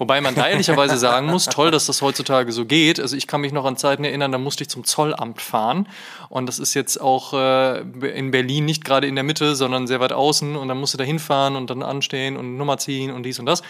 [0.00, 2.98] Wobei man da ehrlicherweise sagen muss, toll, dass das heutzutage so geht.
[2.98, 5.86] Also ich kann mich noch an Zeiten erinnern, da musste ich zum Zollamt fahren.
[6.30, 10.00] Und das ist jetzt auch äh, in Berlin nicht gerade in der Mitte, sondern sehr
[10.00, 10.56] weit außen.
[10.56, 13.62] Und dann musste da hinfahren und dann anstehen und Nummer ziehen und dies und das.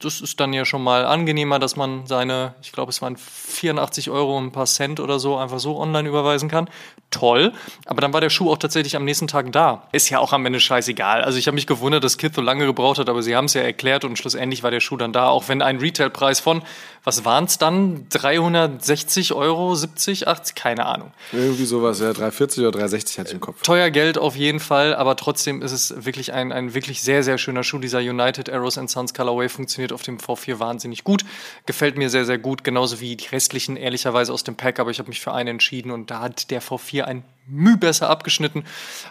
[0.00, 4.10] Das ist dann ja schon mal angenehmer, dass man seine, ich glaube, es waren 84
[4.10, 6.68] Euro und ein paar Cent oder so einfach so online überweisen kann.
[7.12, 7.52] Toll.
[7.84, 9.84] Aber dann war der Schuh auch tatsächlich am nächsten Tag da.
[9.92, 11.22] Ist ja auch am Ende scheißegal.
[11.22, 13.54] Also ich habe mich gewundert, dass Kid so lange gebraucht hat, aber sie haben es
[13.54, 16.62] ja erklärt und schlussendlich war der Schuh dann da, auch wenn ein Retailpreis von,
[17.04, 18.08] was waren es dann?
[18.08, 21.12] 360 Euro, 70, 80, keine Ahnung.
[21.32, 23.62] Irgendwie sowas, ja, 340 oder 360 hatte ich im Kopf.
[23.62, 27.38] Teuer Geld auf jeden Fall, aber trotzdem ist es wirklich ein, ein wirklich sehr, sehr
[27.38, 27.78] schöner Schuh.
[27.78, 31.24] Dieser United Arrows and Sons Colorway funktioniert auf dem V4 wahnsinnig gut.
[31.64, 34.98] Gefällt mir sehr, sehr gut, genauso wie die restlichen, ehrlicherweise aus dem Pack, aber ich
[34.98, 38.64] habe mich für einen entschieden und da hat der V4 ein Mühe besser abgeschnitten.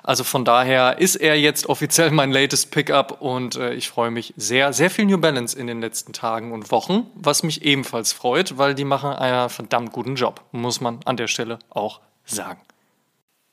[0.04, 4.34] Also von daher ist er jetzt offiziell mein latest Pickup und äh, ich freue mich
[4.38, 4.74] sehr.
[4.74, 8.76] Sehr viel New Balance in den letzten Tagen und Wochen, was mich ebenfalls freut, weil
[8.76, 12.60] die machen einen verdammt guten Job, muss man an der Stelle auch sagen.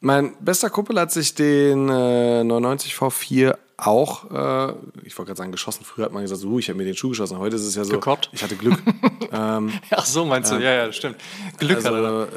[0.01, 4.73] Mein bester Kumpel hat sich den äh, 99 V4 auch, äh,
[5.05, 5.85] ich wollte gerade sagen, geschossen.
[5.85, 7.39] Früher hat man gesagt, so, ich habe mir den Schuh geschossen.
[7.39, 8.31] Heute ist es ja so, Gekoppt.
[8.33, 8.79] ich hatte Glück.
[9.33, 10.57] ähm, Ach so, meinst du?
[10.57, 11.17] ja, ja, stimmt.
[11.59, 12.29] Glück also, hat er.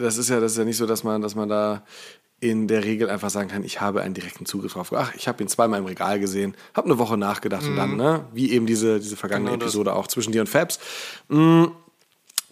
[0.00, 1.84] Das ist ja, das ist ja nicht so, dass man, dass man da
[2.40, 4.92] in der Regel einfach sagen kann, ich habe einen direkten Zugriff drauf.
[4.92, 8.24] Ach, ich habe ihn zweimal im Regal gesehen, habe eine Woche nachgedacht und dann, ne,
[8.32, 9.54] wie eben diese, diese vergangene Mhm.
[9.54, 9.64] Genau.
[9.64, 10.80] Episode auch zwischen dir und Fabs.
[11.28, 11.66] Mm,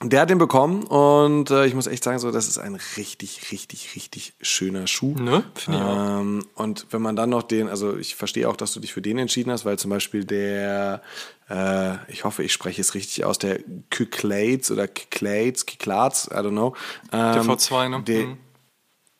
[0.02, 3.52] Der hat den bekommen und äh, ich muss echt sagen, so, das ist ein richtig,
[3.52, 5.14] richtig, richtig schöner Schuh.
[5.14, 5.44] Ne?
[5.54, 6.20] Finde ich auch.
[6.20, 9.02] Ähm, und wenn man dann noch den, also ich verstehe auch, dass du dich für
[9.02, 11.02] den entschieden hast, weil zum Beispiel der,
[11.50, 13.58] äh, ich hoffe, ich spreche es richtig aus, der
[13.90, 16.74] Kyklades oder Kyklades, Kyklades, I don't know.
[17.12, 18.02] Ähm, Der V2, ne?
[18.02, 18.38] Der, Mhm.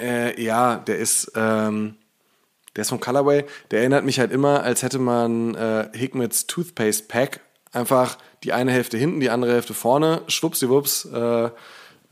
[0.01, 1.97] äh, ja, der ist, ähm,
[2.75, 3.45] der ist vom Colorway.
[3.71, 7.41] Der erinnert mich halt immer, als hätte man äh, Hikmets Toothpaste Pack
[7.73, 11.51] einfach die eine Hälfte hinten, die andere Hälfte vorne, schwuppsiwupps, äh,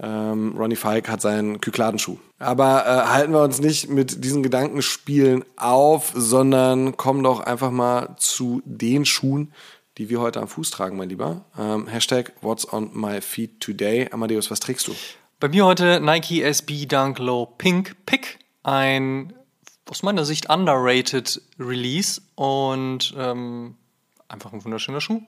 [0.01, 2.19] ähm, Ronnie Falk hat seinen Kykladenschuh.
[2.39, 8.15] Aber äh, halten wir uns nicht mit diesen Gedankenspielen auf, sondern kommen doch einfach mal
[8.17, 9.53] zu den Schuhen,
[9.97, 11.45] die wir heute am Fuß tragen, mein Lieber.
[11.59, 14.09] Ähm, Hashtag What's on my feet today.
[14.13, 14.95] Amadeus, was trägst du?
[15.41, 18.39] Bei mir heute Nike SB Dunk Low Pink Pick.
[18.63, 19.33] Ein
[19.91, 23.77] aus meiner Sicht underrated Release und ähm,
[24.29, 25.23] einfach ein wunderschöner Schuh.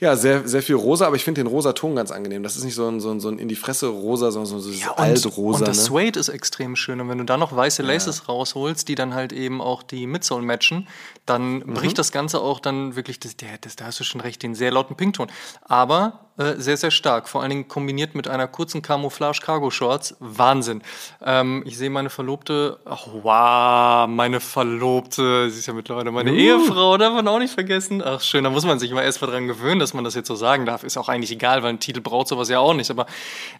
[0.00, 2.42] Ja, sehr, sehr viel rosa, aber ich finde den rosa Ton ganz angenehm.
[2.42, 4.70] Das ist nicht so ein, so ein, so ein in die Fresse rosa, sondern so
[4.70, 5.58] dieses und, altrosa.
[5.58, 5.82] und das ne?
[5.84, 7.00] Suede ist extrem schön.
[7.00, 10.42] Und wenn du dann noch weiße Laces rausholst, die dann halt eben auch die Midsole
[10.42, 10.88] matchen,
[11.26, 11.74] dann Mhm.
[11.74, 14.54] bricht das Ganze auch dann wirklich, das, der, das, da hast du schon recht, den
[14.54, 15.28] sehr lauten Pinkton.
[15.64, 17.28] Aber äh, sehr, sehr stark.
[17.28, 20.16] Vor allen Dingen kombiniert mit einer kurzen Camouflage-Cargo-Shorts.
[20.20, 20.82] Wahnsinn.
[21.22, 26.96] Ähm, ich sehe meine Verlobte, ach, wow, meine Verlobte, sie ist ja mittlerweile meine Ehefrau,
[26.96, 28.02] darf man auch nicht vergessen.
[28.04, 30.28] Ach schön, da muss man sich mal erst mal dran gewöhnen, dass man das jetzt
[30.28, 30.84] so sagen darf.
[30.84, 32.90] Ist auch eigentlich egal, weil ein Titel braucht sowas ja auch nicht.
[32.90, 33.06] Aber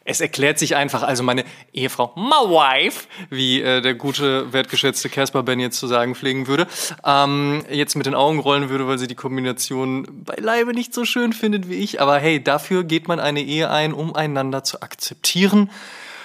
[0.04, 1.02] es erklärt sich einfach.
[1.02, 6.14] Also meine Ehefrau, my wife, wie äh, der gute, wertgeschätzte Casper Ben jetzt zu sagen
[6.14, 6.66] pflegen würde,
[7.04, 11.32] ähm, jetzt mit den Augen rollen würde, weil sie die Kombination beileibe nicht so schön
[11.32, 12.00] findet wie ich.
[12.00, 15.70] Aber hey, dafür geht man eine Ehe ein, um einander zu akzeptieren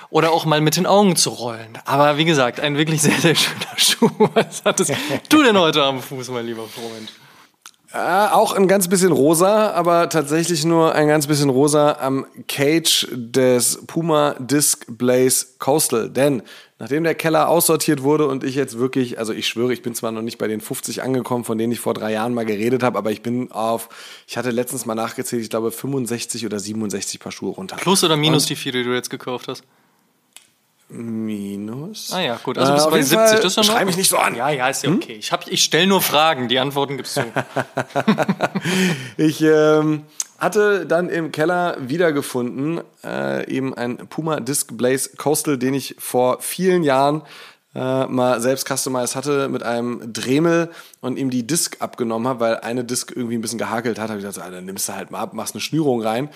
[0.10, 1.78] oder auch mal mit den Augen zu rollen.
[1.86, 4.10] Aber wie gesagt, ein wirklich sehr, sehr schöner Schuh.
[4.34, 4.94] Was hattest
[5.30, 7.12] du denn heute am Fuß, mein lieber Freund?
[7.94, 13.08] Äh, auch ein ganz bisschen rosa, aber tatsächlich nur ein ganz bisschen rosa am Cage
[13.12, 16.10] des Puma Disc Blaze Coastal.
[16.10, 16.42] Denn
[16.80, 20.12] nachdem der Keller aussortiert wurde und ich jetzt wirklich, also ich schwöre, ich bin zwar
[20.12, 22.98] noch nicht bei den 50 angekommen, von denen ich vor drei Jahren mal geredet habe,
[22.98, 23.90] aber ich bin auf,
[24.28, 27.78] ich hatte letztens mal nachgezählt, ich glaube 65 oder 67 Paar Schuhe runter.
[27.78, 29.64] Plus oder minus und die vier, die du jetzt gekauft hast?
[30.88, 32.14] Minus.
[32.14, 32.58] Ah ja, gut.
[32.58, 33.18] Also bist äh, bei 70.
[33.18, 33.70] Fall, das ist ja noch.
[33.72, 34.36] Schreib mich nicht so an.
[34.36, 34.98] Ja, ja, ist ja hm?
[34.98, 35.16] okay.
[35.20, 36.48] Ich, ich stelle nur Fragen.
[36.48, 37.24] Die Antworten gibst du.
[39.18, 40.04] ich ähm,
[40.38, 46.40] hatte dann im Keller wiedergefunden äh, eben ein Puma Disc Blaze Coastal, den ich vor
[46.42, 47.24] vielen Jahren
[47.74, 50.70] äh, mal selbst customized hatte mit einem Dremel
[51.02, 54.10] und ihm die Disc abgenommen habe, weil eine Disc irgendwie ein bisschen gehakelt hat.
[54.10, 56.30] Habe ich gesagt, so, dann nimmst du halt mal ab, machst eine Schnürung rein.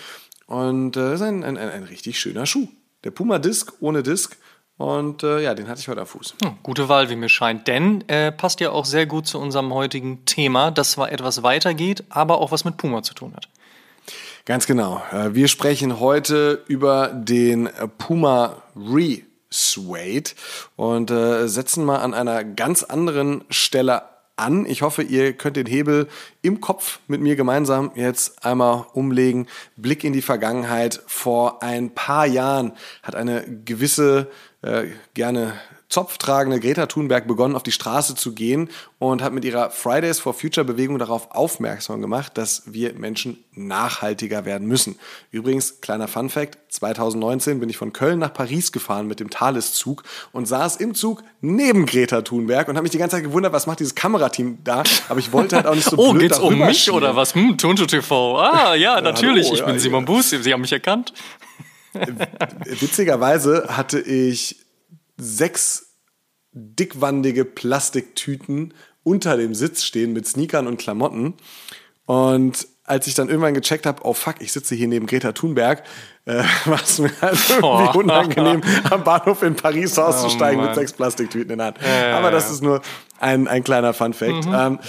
[0.48, 2.68] Und äh, das ist ein, ein, ein, ein richtig schöner Schuh.
[3.04, 4.38] Der Puma Disc ohne Disc.
[4.78, 6.36] Und äh, ja, den hatte ich heute am Fuß.
[6.42, 7.68] Hm, gute Wahl, wie mir scheint.
[7.68, 11.74] Denn äh, passt ja auch sehr gut zu unserem heutigen Thema, das zwar etwas weiter
[11.74, 13.50] geht, aber auch was mit Puma zu tun hat.
[14.46, 15.02] Ganz genau.
[15.12, 20.32] Äh, wir sprechen heute über den Puma Re Suede
[20.76, 24.04] und äh, setzen mal an einer ganz anderen Stelle
[24.40, 24.66] an.
[24.66, 26.08] Ich hoffe, ihr könnt den Hebel
[26.42, 29.48] im Kopf mit mir gemeinsam jetzt einmal umlegen.
[29.76, 31.02] Blick in die Vergangenheit.
[31.08, 32.74] Vor ein paar Jahren
[33.04, 34.28] hat eine gewisse,
[34.62, 35.54] äh, gerne
[35.90, 40.36] zopftragende Greta Thunberg begonnen, auf die Straße zu gehen und hat mit ihrer Fridays for
[40.36, 45.00] Future Bewegung darauf aufmerksam gemacht, dass wir Menschen nachhaltiger werden müssen.
[45.32, 50.04] Übrigens, kleiner Fun Fact, 2019 bin ich von Köln nach Paris gefahren mit dem Thales-Zug
[50.32, 53.66] und saß im Zug neben Greta Thunberg und habe mich die ganze Zeit gewundert, was
[53.66, 54.84] macht dieses Kamerateam da?
[55.10, 56.94] Aber ich wollte halt auch nicht so Oh, geht's um mich stehen.
[56.94, 57.34] oder was?
[57.34, 58.40] Hm, Tonto TV.
[58.40, 60.14] Ah, ja, natürlich, ja, hallo, ich bin ja, Simon ja.
[60.14, 61.14] Buß, Sie haben mich erkannt.
[62.66, 64.58] Witzigerweise hatte ich
[65.20, 65.96] sechs
[66.52, 71.36] dickwandige Plastiktüten unter dem Sitz stehen mit Sneakern und Klamotten.
[72.06, 75.84] Und als ich dann irgendwann gecheckt habe, oh fuck, ich sitze hier neben Greta Thunberg,
[76.26, 78.00] äh, war es mir halt irgendwie oh.
[78.00, 81.78] unangenehm, am Bahnhof in Paris auszusteigen oh, mit sechs Plastiktüten in der Hand.
[81.82, 82.82] Ja, Aber das ist nur
[83.20, 84.46] ein, ein kleiner Fun-Fact.
[84.46, 84.54] Mhm.
[84.54, 84.80] Ähm,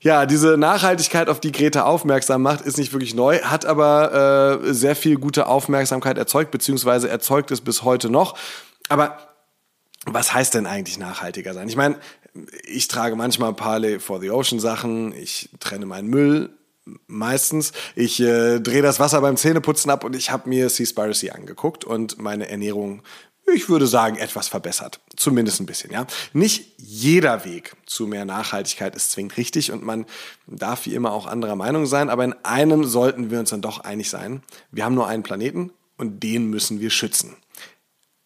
[0.00, 4.72] ja, diese Nachhaltigkeit, auf die Greta aufmerksam macht, ist nicht wirklich neu, hat aber äh,
[4.72, 8.36] sehr viel gute Aufmerksamkeit erzeugt, beziehungsweise erzeugt es bis heute noch.
[8.88, 9.27] Aber
[10.14, 11.68] was heißt denn eigentlich nachhaltiger sein?
[11.68, 11.96] Ich meine,
[12.64, 16.50] ich trage manchmal Parley for the Ocean Sachen, ich trenne meinen Müll
[17.06, 21.84] meistens, ich äh, drehe das Wasser beim Zähneputzen ab und ich habe mir Seaspiracy angeguckt
[21.84, 23.02] und meine Ernährung
[23.54, 25.00] ich würde sagen, etwas verbessert.
[25.16, 26.06] Zumindest ein bisschen, ja.
[26.32, 30.06] Nicht jeder Weg zu mehr Nachhaltigkeit ist zwingend richtig und man
[30.46, 33.80] darf wie immer auch anderer Meinung sein, aber in einem sollten wir uns dann doch
[33.80, 34.42] einig sein.
[34.70, 37.36] Wir haben nur einen Planeten und den müssen wir schützen.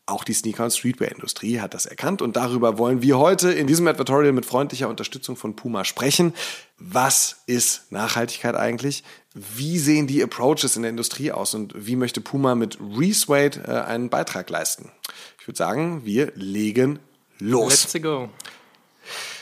[0.04, 3.86] Auch die Sneaker- und Streetwear-Industrie hat das erkannt und darüber wollen wir heute in diesem
[3.86, 6.34] Advertorial mit freundlicher Unterstützung von Puma sprechen.
[6.76, 9.04] Was ist Nachhaltigkeit eigentlich?
[9.34, 13.88] Wie sehen die Approaches in der Industrie aus und wie möchte Puma mit Resuade äh,
[13.88, 14.90] einen Beitrag leisten?
[15.38, 16.98] Ich würde sagen, wir legen
[17.38, 17.92] los.
[17.92, 18.28] Let's go.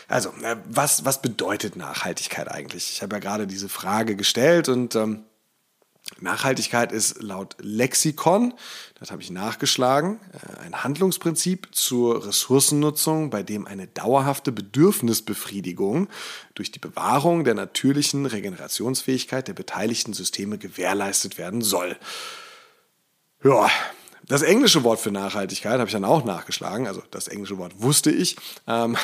[0.08, 2.90] Also, äh, was, was bedeutet Nachhaltigkeit eigentlich?
[2.92, 5.24] Ich habe ja gerade diese Frage gestellt und ähm,
[6.20, 8.54] Nachhaltigkeit ist laut Lexikon,
[8.98, 16.08] das habe ich nachgeschlagen, äh, ein Handlungsprinzip zur Ressourcennutzung, bei dem eine dauerhafte Bedürfnisbefriedigung
[16.54, 21.96] durch die Bewahrung der natürlichen Regenerationsfähigkeit der beteiligten Systeme gewährleistet werden soll.
[23.42, 23.70] Ja,
[24.26, 28.10] das englische Wort für Nachhaltigkeit habe ich dann auch nachgeschlagen, also das englische Wort wusste
[28.10, 28.36] ich.
[28.66, 28.96] Ähm,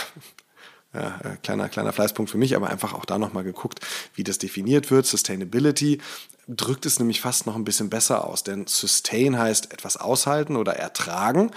[0.97, 3.81] ja, äh, kleiner, kleiner Fleißpunkt für mich, aber einfach auch da nochmal geguckt,
[4.15, 5.07] wie das definiert wird.
[5.07, 6.01] Sustainability
[6.49, 10.77] drückt es nämlich fast noch ein bisschen besser aus, denn Sustain heißt etwas aushalten oder
[10.77, 11.51] ertragen.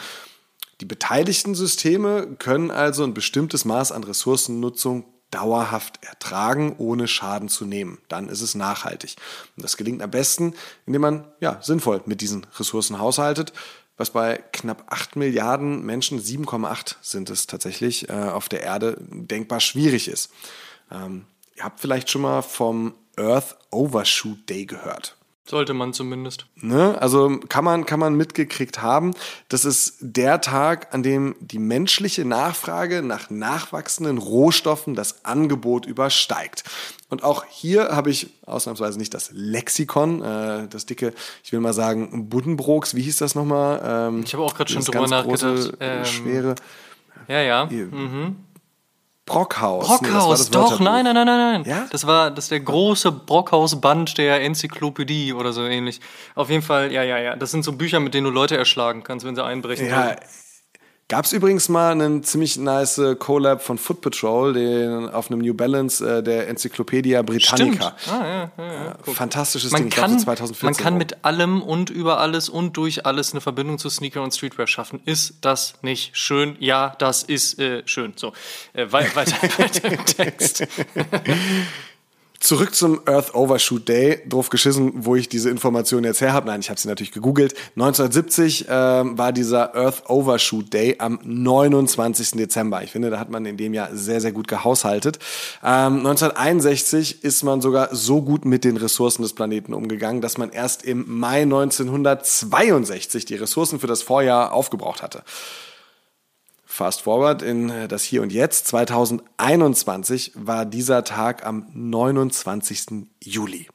[0.82, 7.66] Die beteiligten Systeme können also ein bestimmtes Maß an Ressourcennutzung dauerhaft ertragen, ohne Schaden zu
[7.66, 8.00] nehmen.
[8.08, 9.16] Dann ist es nachhaltig.
[9.56, 13.54] Und das gelingt am besten, indem man ja, sinnvoll mit diesen Ressourcen haushaltet,
[14.00, 19.60] was bei knapp 8 Milliarden Menschen, 7,8 sind es tatsächlich, äh, auf der Erde denkbar
[19.60, 20.32] schwierig ist.
[20.90, 25.18] Ähm, ihr habt vielleicht schon mal vom Earth Overshoot Day gehört.
[25.50, 26.46] Sollte man zumindest.
[26.58, 26.96] Ne?
[27.02, 29.16] Also kann man, kann man mitgekriegt haben.
[29.48, 36.66] Das ist der Tag, an dem die menschliche Nachfrage nach nachwachsenden Rohstoffen das Angebot übersteigt.
[37.10, 41.74] Und auch hier habe ich ausnahmsweise nicht das Lexikon, äh, das dicke, ich will mal
[41.74, 43.82] sagen, Buddenbrooks, wie hieß das nochmal?
[43.84, 45.78] Ähm, ich habe auch gerade schon drüber nachgedacht.
[45.80, 46.54] Ähm, schwere.
[47.28, 47.66] Ja, ja.
[47.66, 48.36] Mhm.
[49.30, 49.88] Brockhaus.
[49.88, 51.64] Brockhaus, nee, doch, nein, nein, nein, nein.
[51.66, 51.86] Ja?
[51.92, 56.02] Das war das der große Brockhaus-Band der Enzyklopädie oder so ähnlich.
[56.36, 57.36] Auf jeden Fall, ja, ja, ja.
[57.36, 59.88] Das sind so Bücher, mit denen du Leute erschlagen kannst, wenn sie einbrechen.
[59.88, 60.18] Ja, wollen.
[61.10, 65.56] Gab es übrigens mal einen ziemlich nice Collab von Foot Patrol, den auf einem New
[65.56, 67.96] Balance äh, der Enzyklopädia Britannica.
[67.98, 68.16] Stimmt.
[68.16, 68.74] Ah, ja, ja,
[69.08, 69.14] ja.
[69.14, 70.66] Fantastisches man Ding, kann, ich glaub, 2014.
[70.68, 74.36] Man kann mit allem und über alles und durch alles eine Verbindung zu Sneaker und
[74.36, 75.02] Streetwear schaffen.
[75.06, 76.56] Ist das nicht schön?
[76.60, 78.14] Ja, das ist äh, schön.
[78.16, 78.34] So,
[78.74, 79.16] äh, weiter,
[79.58, 80.68] weiter im Text.
[82.40, 84.22] Zurück zum Earth Overshoot Day.
[84.26, 86.48] Drauf geschissen, wo ich diese Information jetzt her habe.
[86.48, 87.54] Nein, ich habe sie natürlich gegoogelt.
[87.76, 92.32] 1970 äh, war dieser Earth Overshoot Day am 29.
[92.32, 92.82] Dezember.
[92.82, 95.20] Ich finde, da hat man in dem Jahr sehr, sehr gut gehaushaltet.
[95.62, 100.50] Ähm, 1961 ist man sogar so gut mit den Ressourcen des Planeten umgegangen, dass man
[100.50, 105.24] erst im Mai 1962 die Ressourcen für das Vorjahr aufgebraucht hatte.
[106.72, 108.68] Fast forward in äh, das Hier und Jetzt.
[108.68, 113.08] 2021 war dieser Tag am 29.
[113.24, 113.68] Juli.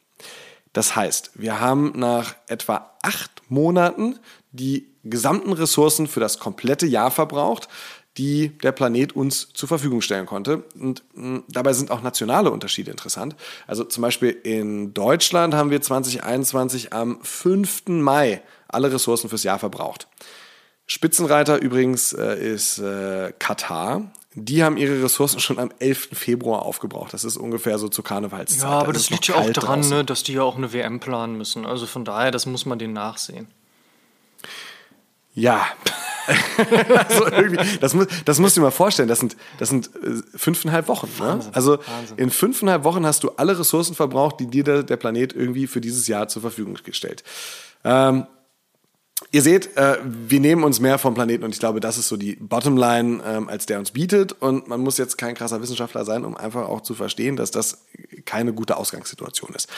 [0.72, 4.20] Das heißt, wir haben nach etwa acht Monaten
[4.52, 7.68] die gesamten Ressourcen für das komplette Jahr verbraucht,
[8.16, 10.62] die der Planet uns zur Verfügung stellen konnte.
[10.78, 13.34] Und mh, dabei sind auch nationale Unterschiede interessant.
[13.66, 17.88] Also zum Beispiel in Deutschland haben wir 2021 am 5.
[17.88, 20.06] Mai alle Ressourcen fürs Jahr verbraucht.
[20.86, 24.12] Spitzenreiter übrigens äh, ist äh, Katar.
[24.34, 26.10] Die haben ihre Ressourcen schon am 11.
[26.12, 27.14] Februar aufgebraucht.
[27.14, 28.62] Das ist ungefähr so zur Karnevalszeit.
[28.62, 30.98] Ja, aber das, das liegt ja auch daran, ne, dass die ja auch eine WM
[30.98, 31.64] planen müssen.
[31.64, 33.46] Also von daher, das muss man denen nachsehen.
[35.34, 35.66] Ja.
[37.08, 39.08] also irgendwie, das, muss, das musst du dir mal vorstellen.
[39.08, 41.06] Das sind, das sind äh, fünfeinhalb Wochen.
[41.06, 41.20] Ne?
[41.20, 41.56] Wahnsinn, ne?
[41.56, 42.18] Also Wahnsinn.
[42.18, 45.80] in fünfeinhalb Wochen hast du alle Ressourcen verbraucht, die dir der, der Planet irgendwie für
[45.80, 47.22] dieses Jahr zur Verfügung gestellt.
[47.84, 48.26] Ähm,
[49.30, 52.16] Ihr seht, äh, wir nehmen uns mehr vom Planeten und ich glaube, das ist so
[52.16, 54.32] die Bottomline, ähm, als der uns bietet.
[54.32, 57.84] Und man muss jetzt kein krasser Wissenschaftler sein, um einfach auch zu verstehen, dass das
[58.24, 59.68] keine gute Ausgangssituation ist.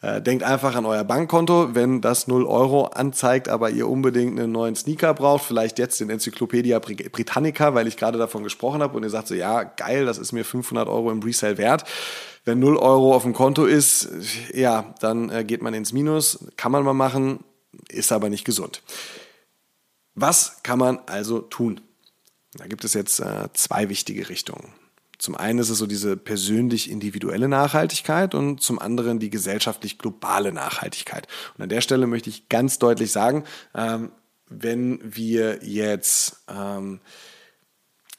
[0.00, 4.52] Äh, denkt einfach an euer Bankkonto, wenn das 0 Euro anzeigt, aber ihr unbedingt einen
[4.52, 9.02] neuen Sneaker braucht, vielleicht jetzt den Enzyklopädia Britannica, weil ich gerade davon gesprochen habe und
[9.02, 11.84] ihr sagt so, ja, geil, das ist mir 500 Euro im Resale wert.
[12.44, 14.08] Wenn 0 Euro auf dem Konto ist,
[14.52, 17.44] ja, dann äh, geht man ins Minus, kann man mal machen
[17.88, 18.82] ist aber nicht gesund.
[20.14, 21.80] Was kann man also tun?
[22.54, 24.74] Da gibt es jetzt äh, zwei wichtige Richtungen.
[25.18, 30.52] Zum einen ist es so diese persönlich individuelle Nachhaltigkeit und zum anderen die gesellschaftlich globale
[30.52, 31.28] Nachhaltigkeit.
[31.56, 34.10] Und an der Stelle möchte ich ganz deutlich sagen, ähm,
[34.48, 37.00] wenn wir jetzt ähm,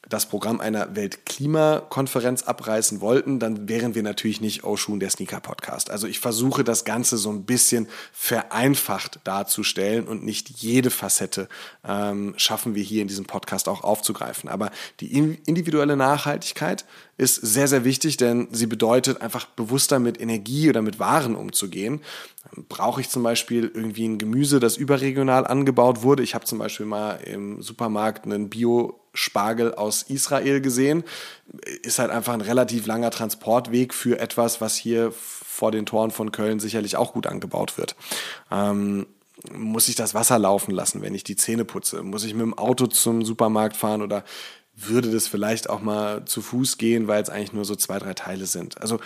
[0.08, 5.90] das Programm einer Weltklimakonferenz abreißen wollten, dann wären wir natürlich nicht Oshun, der Sneaker-Podcast.
[5.90, 11.48] Also ich versuche das Ganze so ein bisschen vereinfacht darzustellen und nicht jede Facette
[11.86, 14.48] ähm, schaffen wir hier in diesem Podcast auch aufzugreifen.
[14.48, 15.12] Aber die
[15.46, 16.84] individuelle Nachhaltigkeit
[17.16, 22.00] ist sehr, sehr wichtig, denn sie bedeutet einfach bewusster mit Energie oder mit Waren umzugehen.
[22.68, 26.22] Brauche ich zum Beispiel irgendwie ein Gemüse, das überregional angebaut wurde?
[26.22, 31.04] Ich habe zum Beispiel mal im Supermarkt einen Bio- Spargel aus Israel gesehen.
[31.82, 36.32] Ist halt einfach ein relativ langer Transportweg für etwas, was hier vor den Toren von
[36.32, 37.94] Köln sicherlich auch gut angebaut wird.
[38.50, 39.06] Ähm,
[39.52, 42.02] muss ich das Wasser laufen lassen, wenn ich die Zähne putze?
[42.02, 44.24] Muss ich mit dem Auto zum Supermarkt fahren oder
[44.74, 48.14] würde das vielleicht auch mal zu Fuß gehen, weil es eigentlich nur so zwei, drei
[48.14, 48.80] Teile sind?
[48.80, 48.98] Also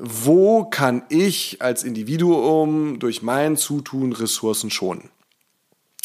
[0.00, 5.10] wo kann ich als Individuum durch mein Zutun Ressourcen schonen?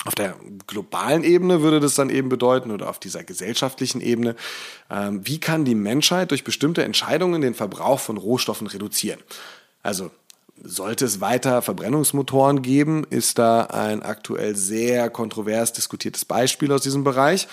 [0.04, 0.36] Auf der
[0.68, 4.36] globalen Ebene würde das dann eben bedeuten, oder auf dieser gesellschaftlichen Ebene,
[4.92, 9.20] ähm, wie kann die Menschheit durch bestimmte Entscheidungen den Verbrauch von Rohstoffen reduzieren?
[9.82, 10.12] Also
[10.64, 17.04] sollte es weiter Verbrennungsmotoren geben, ist da ein aktuell sehr kontrovers diskutiertes Beispiel aus diesem
[17.04, 17.48] Bereich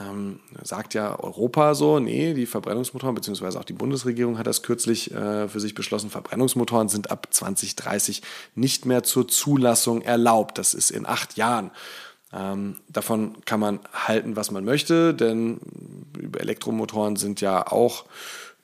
[0.00, 5.12] ähm, sagt ja Europa so, nee, die Verbrennungsmotoren, beziehungsweise auch die Bundesregierung hat das kürzlich
[5.12, 8.22] äh, für sich beschlossen, Verbrennungsmotoren sind ab 2030
[8.54, 10.58] nicht mehr zur Zulassung erlaubt.
[10.58, 11.70] Das ist in acht Jahren.
[12.32, 15.60] Ähm, davon kann man halten, was man möchte, denn
[16.38, 18.04] Elektromotoren sind ja auch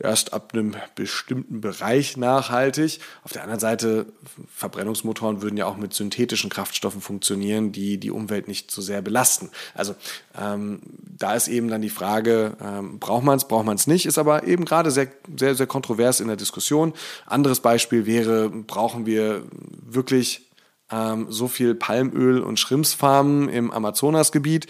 [0.03, 3.01] erst ab einem bestimmten Bereich nachhaltig.
[3.25, 4.07] Auf der anderen Seite,
[4.55, 9.51] Verbrennungsmotoren würden ja auch mit synthetischen Kraftstoffen funktionieren, die die Umwelt nicht so sehr belasten.
[9.74, 9.95] Also
[10.39, 14.07] ähm, da ist eben dann die Frage, ähm, braucht man es, braucht man es nicht,
[14.07, 15.09] ist aber eben gerade sehr,
[15.39, 16.93] sehr, sehr kontrovers in der Diskussion.
[17.26, 19.45] Anderes Beispiel wäre, brauchen wir
[19.81, 20.51] wirklich
[20.91, 24.66] ähm, so viel Palmöl und Schrimpsfarmen im Amazonasgebiet.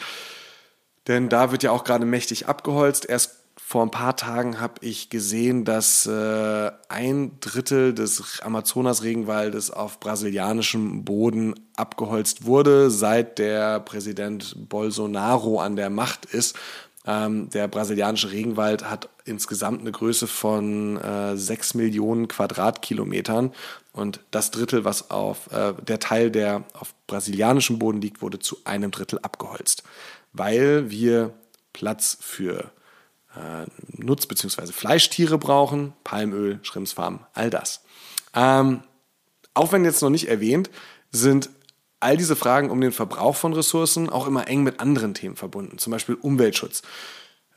[1.09, 3.09] Denn da wird ja auch gerade mächtig abgeholzt.
[3.09, 3.42] Erst
[3.73, 11.07] vor ein paar Tagen habe ich gesehen, dass äh, ein Drittel des Amazonas-Regenwaldes auf brasilianischem
[11.07, 16.55] Boden abgeholzt wurde, seit der Präsident Bolsonaro an der Macht ist.
[17.07, 23.53] Ähm, der brasilianische Regenwald hat insgesamt eine Größe von äh, 6 Millionen Quadratkilometern
[23.95, 28.59] und das Drittel, was auf äh, der Teil, der auf brasilianischem Boden liegt, wurde zu
[28.65, 29.83] einem Drittel abgeholzt,
[30.35, 31.33] weil wir
[31.73, 32.71] Platz für
[33.37, 33.67] äh,
[33.97, 34.73] Nutz- bzw.
[34.73, 37.83] Fleischtiere brauchen, Palmöl, Schrimpsfarmen, all das.
[38.35, 38.83] Ähm,
[39.55, 40.71] auch wenn jetzt noch nicht erwähnt,
[41.11, 41.51] sind
[42.01, 45.79] all diese Fragen um den Verbrauch von Ressourcen auch immer eng mit anderen Themen verbunden,
[45.79, 46.83] zum Beispiel Umweltschutz.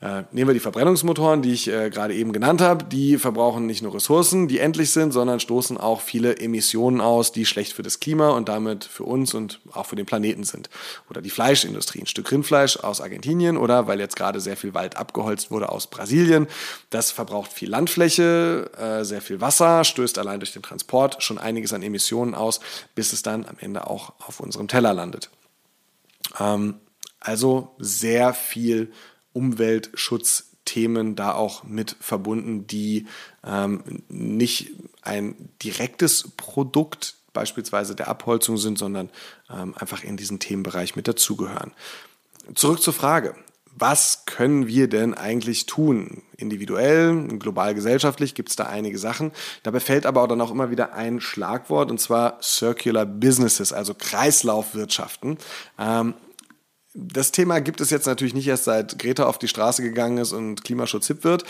[0.02, 2.84] Äh, nehmen wir die Verbrennungsmotoren, die ich äh, gerade eben genannt habe.
[2.84, 7.46] Die verbrauchen nicht nur Ressourcen, die endlich sind, sondern stoßen auch viele Emissionen aus, die
[7.46, 10.68] schlecht für das Klima und damit für uns und auch für den Planeten sind.
[11.08, 14.98] Oder die Fleischindustrie, ein Stück Rindfleisch aus Argentinien oder weil jetzt gerade sehr viel Wald
[14.98, 16.46] abgeholzt wurde aus Brasilien.
[16.90, 21.72] Das verbraucht viel Landfläche, äh, sehr viel Wasser, stößt allein durch den Transport schon einiges
[21.72, 22.60] an Emissionen aus,
[22.94, 25.30] bis es dann am Ende auch auf unserem Teller landet.
[26.38, 26.74] Ähm,
[27.18, 28.92] also sehr viel
[29.36, 33.06] Umweltschutzthemen da auch mit verbunden, die
[33.44, 34.70] ähm, nicht
[35.02, 39.10] ein direktes Produkt beispielsweise der Abholzung sind, sondern
[39.50, 41.72] ähm, einfach in diesen Themenbereich mit dazugehören.
[42.54, 43.34] Zurück zur Frage.
[43.78, 46.22] Was können wir denn eigentlich tun?
[46.38, 49.32] Individuell, global gesellschaftlich gibt es da einige Sachen.
[49.64, 53.92] Dabei fällt aber auch dann auch immer wieder ein Schlagwort und zwar Circular Businesses, also
[53.92, 55.36] Kreislaufwirtschaften.
[55.78, 56.14] Ähm,
[56.96, 60.32] das Thema gibt es jetzt natürlich nicht erst seit Greta auf die Straße gegangen ist
[60.32, 61.44] und Klimaschutz hip wird,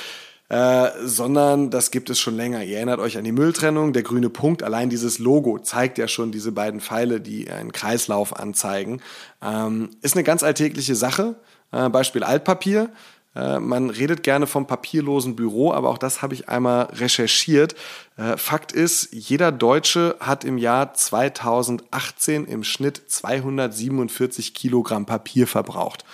[0.49, 2.62] äh, sondern das gibt es schon länger.
[2.62, 6.32] Ihr erinnert euch an die Mülltrennung, der grüne Punkt, allein dieses Logo zeigt ja schon
[6.32, 9.01] diese beiden Pfeile, die einen Kreislauf anzeigen.
[9.42, 11.36] Ähm, ist eine ganz alltägliche Sache.
[11.72, 12.90] Äh, Beispiel Altpapier.
[13.37, 17.74] Äh, man redet gerne vom papierlosen Büro, aber auch das habe ich einmal recherchiert.
[18.16, 26.05] Äh, Fakt ist, jeder Deutsche hat im Jahr 2018 im Schnitt 247 Kilogramm Papier verbraucht.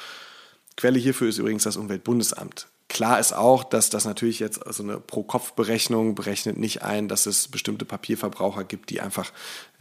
[0.77, 2.67] Quelle hierfür ist übrigens das Umweltbundesamt.
[2.89, 7.49] Klar ist auch, dass das natürlich jetzt so eine Pro-Kopf-Berechnung berechnet nicht ein, dass es
[7.49, 9.33] bestimmte Papierverbraucher gibt, die einfach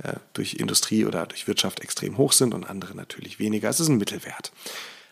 [0.04, 3.68] äh, durch Industrie oder durch Wirtschaft extrem hoch sind und andere natürlich weniger.
[3.68, 4.54] Es ist ein Mittelwert.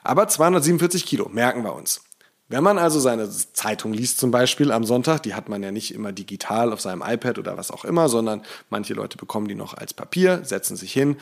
[0.02, 2.02] Aber 247 Kilo, merken wir uns.
[2.50, 5.94] Wenn man also seine Zeitung liest zum Beispiel am Sonntag, die hat man ja nicht
[5.94, 8.42] immer digital auf seinem iPad oder was auch immer, sondern
[8.72, 11.18] manche Leute bekommen die noch als Papier, setzen sich hin,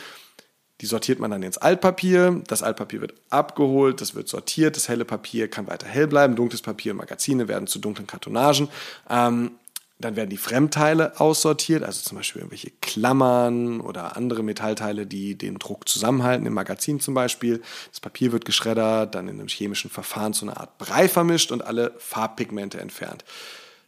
[0.79, 5.03] die sortiert man dann ins Altpapier, das Altpapier wird abgeholt, das wird sortiert, das helle
[5.03, 8.69] Papier kann weiter hell bleiben, dunkles Papier und Magazine werden zu dunklen Kartonagen.
[9.09, 9.51] Ähm,
[9.99, 15.57] dann werden die Fremdteile aussortiert, also zum Beispiel irgendwelche Klammern oder andere Metallteile, die den
[15.57, 17.61] Druck zusammenhalten, im Magazin zum Beispiel.
[17.89, 21.65] Das Papier wird geschreddert, dann in einem chemischen Verfahren zu einer Art Brei vermischt und
[21.65, 23.25] alle Farbpigmente entfernt.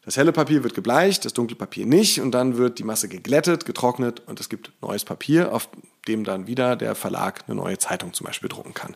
[0.04, 3.66] Das helle Papier wird gebleicht, das dunkle Papier nicht und dann wird die Masse geglättet,
[3.66, 5.70] getrocknet und es gibt neues Papier, auf
[6.08, 8.96] dem dann wieder der Verlag eine neue Zeitung zum Beispiel drucken kann.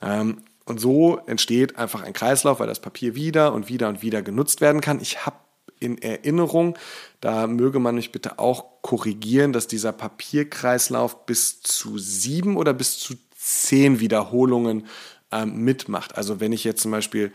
[0.00, 4.22] Ähm, und so entsteht einfach ein Kreislauf, weil das Papier wieder und wieder und wieder
[4.22, 5.00] genutzt werden kann.
[5.00, 5.36] Ich habe
[5.80, 6.78] in Erinnerung.
[7.20, 12.98] Da möge man mich bitte auch korrigieren, dass dieser Papierkreislauf bis zu sieben oder bis
[12.98, 14.86] zu zehn Wiederholungen
[15.30, 16.16] ähm, mitmacht.
[16.16, 17.32] Also wenn ich jetzt zum Beispiel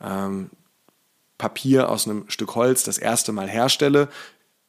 [0.00, 0.50] ähm,
[1.38, 4.08] Papier aus einem Stück Holz das erste Mal herstelle,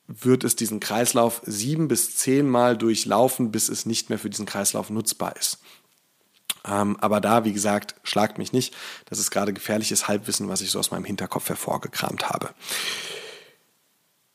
[0.08, 4.46] wird es diesen Kreislauf sieben bis zehn Mal durchlaufen, bis es nicht mehr für diesen
[4.46, 5.60] Kreislauf nutzbar ist.
[6.70, 8.76] Ähm, aber da, wie gesagt, schlagt mich nicht.
[9.06, 12.50] Das ist gerade gefährliches Halbwissen, was ich so aus meinem Hinterkopf hervorgekramt habe.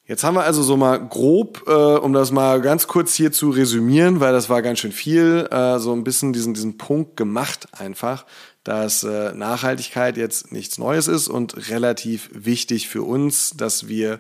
[0.05, 3.51] Jetzt haben wir also so mal grob, äh, um das mal ganz kurz hier zu
[3.51, 7.69] resümieren, weil das war ganz schön viel, äh, so ein bisschen diesen, diesen Punkt gemacht
[7.73, 8.27] einfach,
[8.65, 14.19] dass äh, Nachhaltigkeit jetzt nichts Neues ist und relativ wichtig für uns, dass wir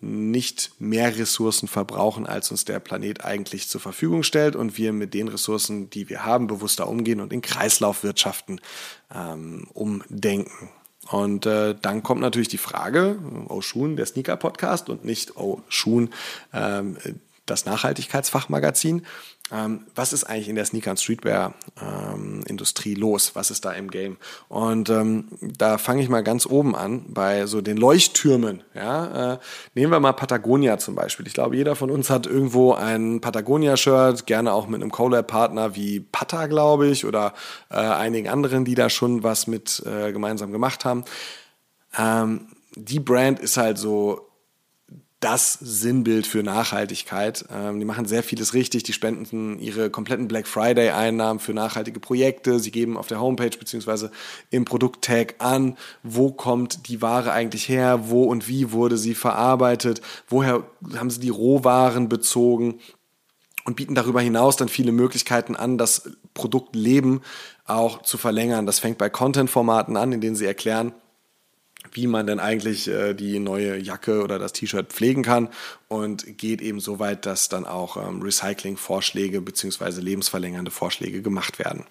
[0.00, 5.14] nicht mehr Ressourcen verbrauchen, als uns der Planet eigentlich zur Verfügung stellt und wir mit
[5.14, 8.60] den Ressourcen, die wir haben, bewusster umgehen und in Kreislaufwirtschaften
[9.14, 10.70] ähm, umdenken.
[11.10, 13.18] Und äh, dann kommt natürlich die Frage,
[13.48, 16.12] oh Schuhen, der Sneaker-Podcast und nicht oh Schuhen,
[16.52, 16.98] ähm,
[17.46, 19.06] das Nachhaltigkeitsfachmagazin.
[19.52, 23.36] Ähm, was ist eigentlich in der Sneaker- und Streetwear-Industrie ähm, los?
[23.36, 24.16] Was ist da im Game?
[24.48, 28.64] Und ähm, da fange ich mal ganz oben an, bei so den Leuchttürmen.
[28.74, 29.34] Ja?
[29.34, 29.38] Äh,
[29.74, 31.28] nehmen wir mal Patagonia zum Beispiel.
[31.28, 36.00] Ich glaube, jeder von uns hat irgendwo ein Patagonia-Shirt, gerne auch mit einem Collab-Partner wie
[36.00, 37.32] Pata, glaube ich, oder
[37.70, 41.04] äh, einigen anderen, die da schon was mit äh, gemeinsam gemacht haben.
[41.96, 44.25] Ähm, die Brand ist halt so
[45.20, 47.46] das Sinnbild für Nachhaltigkeit.
[47.50, 48.82] Ähm, die machen sehr vieles richtig.
[48.82, 52.60] Die spenden ihre kompletten Black Friday-Einnahmen für nachhaltige Projekte.
[52.60, 54.10] Sie geben auf der Homepage beziehungsweise
[54.50, 60.02] im Produkttag an, wo kommt die Ware eigentlich her, wo und wie wurde sie verarbeitet,
[60.28, 60.64] woher
[60.96, 62.78] haben sie die Rohwaren bezogen
[63.64, 67.22] und bieten darüber hinaus dann viele Möglichkeiten an, das Produktleben
[67.64, 68.66] auch zu verlängern.
[68.66, 70.92] Das fängt bei Content-Formaten an, in denen sie erklären,
[71.96, 75.48] wie man denn eigentlich äh, die neue Jacke oder das T-Shirt pflegen kann
[75.88, 80.00] und geht eben so weit, dass dann auch ähm, Recycling-Vorschläge bzw.
[80.00, 81.84] lebensverlängernde Vorschläge gemacht werden.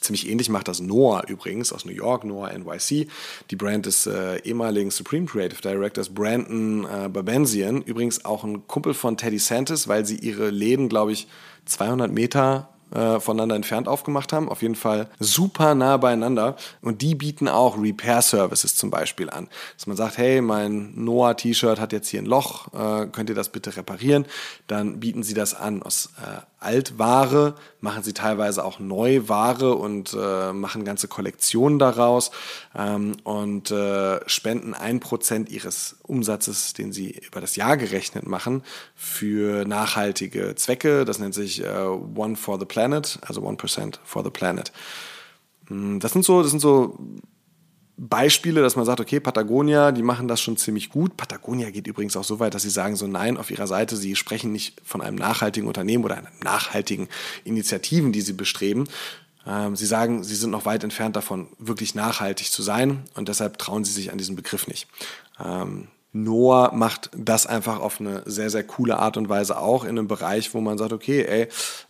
[0.00, 3.08] Ziemlich ähnlich macht das Noah übrigens aus New York, Noah NYC.
[3.50, 7.82] Die Brand des äh, ehemaligen Supreme Creative Directors Brandon äh, Babenzian.
[7.82, 11.26] Übrigens auch ein Kumpel von Teddy Santis, weil sie ihre Läden, glaube ich,
[11.64, 14.48] 200 Meter äh, voneinander entfernt aufgemacht haben.
[14.48, 16.56] Auf jeden Fall super nah beieinander.
[16.82, 19.48] Und die bieten auch Repair-Services zum Beispiel an.
[19.76, 23.48] Dass man sagt, hey, mein Noah-T-Shirt hat jetzt hier ein Loch, äh, könnt ihr das
[23.48, 24.26] bitte reparieren?
[24.66, 30.52] Dann bieten sie das an aus äh, Altware, machen sie teilweise auch Neuware und äh,
[30.52, 32.32] machen ganze Kollektionen daraus
[32.74, 38.64] ähm, und äh, spenden ein Prozent ihres Umsatzes, den sie über das Jahr gerechnet machen,
[38.96, 41.04] für nachhaltige Zwecke.
[41.04, 44.72] Das nennt sich äh, One for the Planet, also One Percent for the Planet.
[45.68, 46.98] Hm, das sind so, das sind so
[47.98, 51.16] Beispiele, dass man sagt, okay, Patagonia, die machen das schon ziemlich gut.
[51.16, 54.16] Patagonia geht übrigens auch so weit, dass sie sagen so, nein, auf ihrer Seite, sie
[54.16, 57.08] sprechen nicht von einem nachhaltigen Unternehmen oder einer nachhaltigen
[57.44, 58.86] Initiativen, die sie bestreben.
[59.46, 63.58] Ähm, sie sagen, sie sind noch weit entfernt davon, wirklich nachhaltig zu sein und deshalb
[63.58, 64.88] trauen sie sich an diesen Begriff nicht.
[66.24, 70.08] Noah macht das einfach auf eine sehr, sehr coole Art und Weise auch in einem
[70.08, 71.48] Bereich, wo man sagt, okay, ey,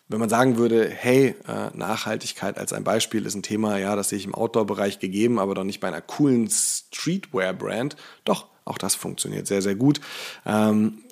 [0.09, 4.09] wenn man sagen würde, hey, äh, Nachhaltigkeit als ein Beispiel ist ein Thema, ja, das
[4.09, 7.97] sehe ich im Outdoor-Bereich gegeben, aber doch nicht bei einer coolen Streetwear-Brand.
[8.25, 10.01] Doch, auch das funktioniert sehr, sehr gut.
[10.45, 11.05] Ähm,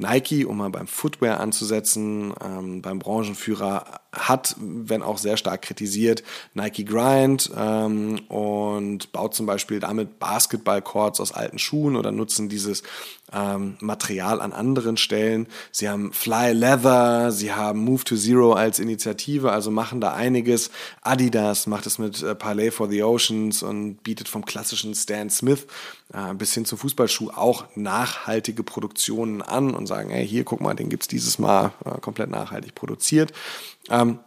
[0.00, 6.22] Nike, um mal beim Footwear anzusetzen, ähm, beim Branchenführer hat, wenn auch sehr stark kritisiert,
[6.54, 12.82] Nike Grind ähm, und baut zum Beispiel damit Basketballcourts aus alten Schuhen oder nutzen dieses
[13.32, 15.46] ähm, Material an anderen Stellen.
[15.72, 20.70] Sie haben Fly Leather, sie haben Move to Zero als Initiative, also machen da einiges.
[21.02, 25.66] Adidas macht es mit äh, Parlay for the Oceans und bietet vom klassischen Stan Smith
[26.12, 30.74] äh, bis hin zum Fußballschuh auch nachhaltige Produktionen an und sagen, hey, hier, guck mal,
[30.74, 33.32] den gibt's dieses Mal äh, komplett nachhaltig produziert.
[33.88, 34.18] Ähm,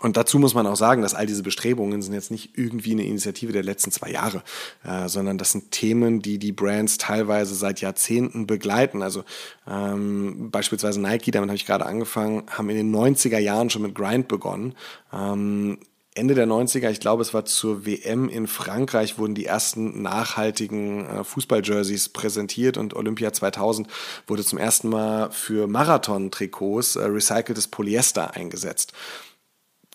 [0.00, 3.04] und dazu muss man auch sagen, dass all diese Bestrebungen sind jetzt nicht irgendwie eine
[3.04, 4.42] Initiative der letzten zwei Jahre,
[4.84, 9.02] äh, sondern das sind Themen, die die Brands teilweise seit Jahrzehnten begleiten.
[9.02, 9.24] Also
[9.68, 13.94] ähm, beispielsweise Nike, damit habe ich gerade angefangen, haben in den 90er Jahren schon mit
[13.94, 14.74] Grind begonnen.
[15.12, 15.78] Ähm,
[16.14, 21.06] Ende der 90er, ich glaube, es war zur WM in Frankreich, wurden die ersten nachhaltigen
[21.06, 23.86] äh, Fußballjerseys präsentiert und Olympia 2000
[24.26, 28.92] wurde zum ersten Mal für Marathon-Trikots äh, recyceltes Polyester eingesetzt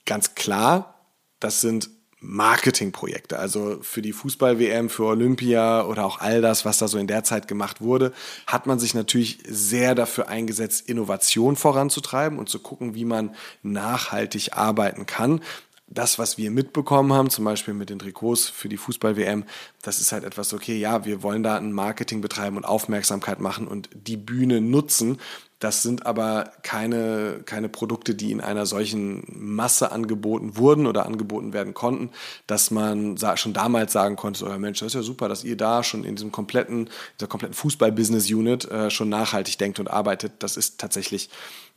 [0.05, 0.95] ganz klar,
[1.39, 1.89] das sind
[2.19, 3.37] Marketingprojekte.
[3.37, 7.23] Also für die Fußball-WM, für Olympia oder auch all das, was da so in der
[7.23, 8.13] Zeit gemacht wurde,
[8.47, 14.53] hat man sich natürlich sehr dafür eingesetzt, Innovation voranzutreiben und zu gucken, wie man nachhaltig
[14.53, 15.41] arbeiten kann.
[15.87, 19.43] Das, was wir mitbekommen haben, zum Beispiel mit den Trikots für die Fußball-WM,
[19.83, 23.67] das ist halt etwas, okay, ja, wir wollen da ein Marketing betreiben und Aufmerksamkeit machen
[23.67, 25.19] und die Bühne nutzen,
[25.59, 31.53] das sind aber keine, keine Produkte, die in einer solchen Masse angeboten wurden oder angeboten
[31.53, 32.11] werden konnten,
[32.45, 35.83] dass man schon damals sagen konnte, oh Mensch, das ist ja super, dass ihr da
[35.83, 40.33] schon in diesem kompletten, dieser kompletten Fußball-Business-Unit äh, schon nachhaltig denkt und arbeitet.
[40.39, 41.29] Das ist tatsächlich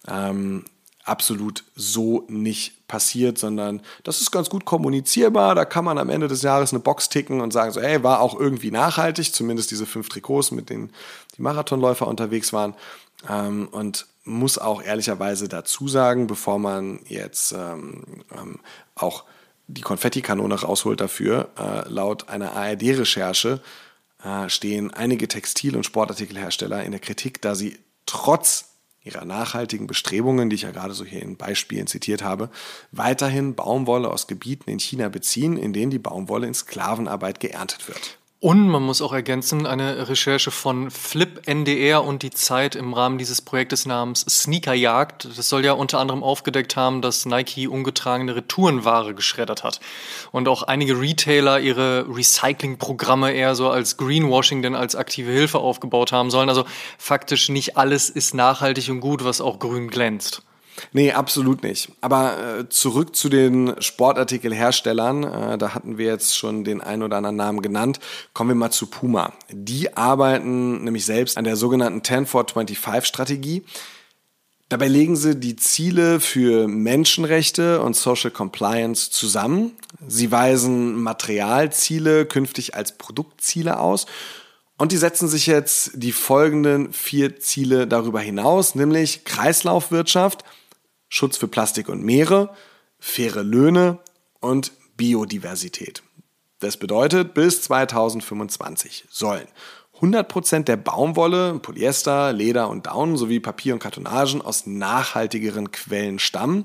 [0.09, 0.65] ähm,
[1.05, 5.55] absolut so nicht passiert, sondern das ist ganz gut kommunizierbar.
[5.55, 8.21] Da kann man am Ende des Jahres eine Box ticken und sagen so, hey, war
[8.21, 10.91] auch irgendwie nachhaltig, zumindest diese fünf Trikots, mit denen
[11.37, 12.75] die Marathonläufer unterwegs waren.
[13.29, 18.59] Ähm, und muss auch ehrlicherweise dazu sagen, bevor man jetzt ähm, ähm,
[18.95, 19.25] auch
[19.69, 23.61] die Konfettikanone rausholt dafür, äh, laut einer ARD-Recherche
[24.25, 28.68] äh, stehen einige Textil- und Sportartikelhersteller in der Kritik, da sie trotz
[29.09, 32.51] ihrer nachhaltigen Bestrebungen, die ich ja gerade so hier in Beispielen zitiert habe,
[32.93, 38.18] weiterhin Baumwolle aus Gebieten in China beziehen, in denen die Baumwolle in Sklavenarbeit geerntet wird.
[38.41, 43.19] Und man muss auch ergänzen, eine Recherche von Flip NDR und die Zeit im Rahmen
[43.19, 45.37] dieses Projektes namens Sneakerjagd.
[45.37, 49.81] Das soll ja unter anderem aufgedeckt haben, dass Nike ungetragene Retourenware geschreddert hat.
[50.31, 56.13] Und auch einige Retailer ihre Recyclingprogramme eher so als Greenwashing denn als aktive Hilfe aufgebaut
[56.13, 56.49] haben sollen.
[56.49, 56.65] Also
[56.97, 60.43] faktisch nicht alles ist nachhaltig und gut, was auch grün glänzt.
[60.93, 61.91] Nee, absolut nicht.
[62.01, 65.25] Aber äh, zurück zu den Sportartikelherstellern.
[65.25, 68.01] Äh, da hatten wir jetzt schon den einen oder anderen Namen genannt.
[68.33, 69.33] Kommen wir mal zu Puma.
[69.51, 73.65] Die arbeiten nämlich selbst an der sogenannten 10 for 25 Strategie.
[74.69, 79.73] Dabei legen sie die Ziele für Menschenrechte und Social Compliance zusammen.
[80.07, 84.07] Sie weisen Materialziele künftig als Produktziele aus
[84.79, 90.45] und die setzen sich jetzt die folgenden vier Ziele darüber hinaus, nämlich Kreislaufwirtschaft,
[91.09, 92.55] Schutz für Plastik und Meere,
[92.99, 93.99] faire Löhne
[94.41, 96.03] und Biodiversität.
[96.61, 99.47] Das bedeutet, bis 2025 sollen
[100.01, 106.65] 100% der Baumwolle, Polyester, Leder und Daunen sowie Papier und Kartonagen aus nachhaltigeren Quellen stammen.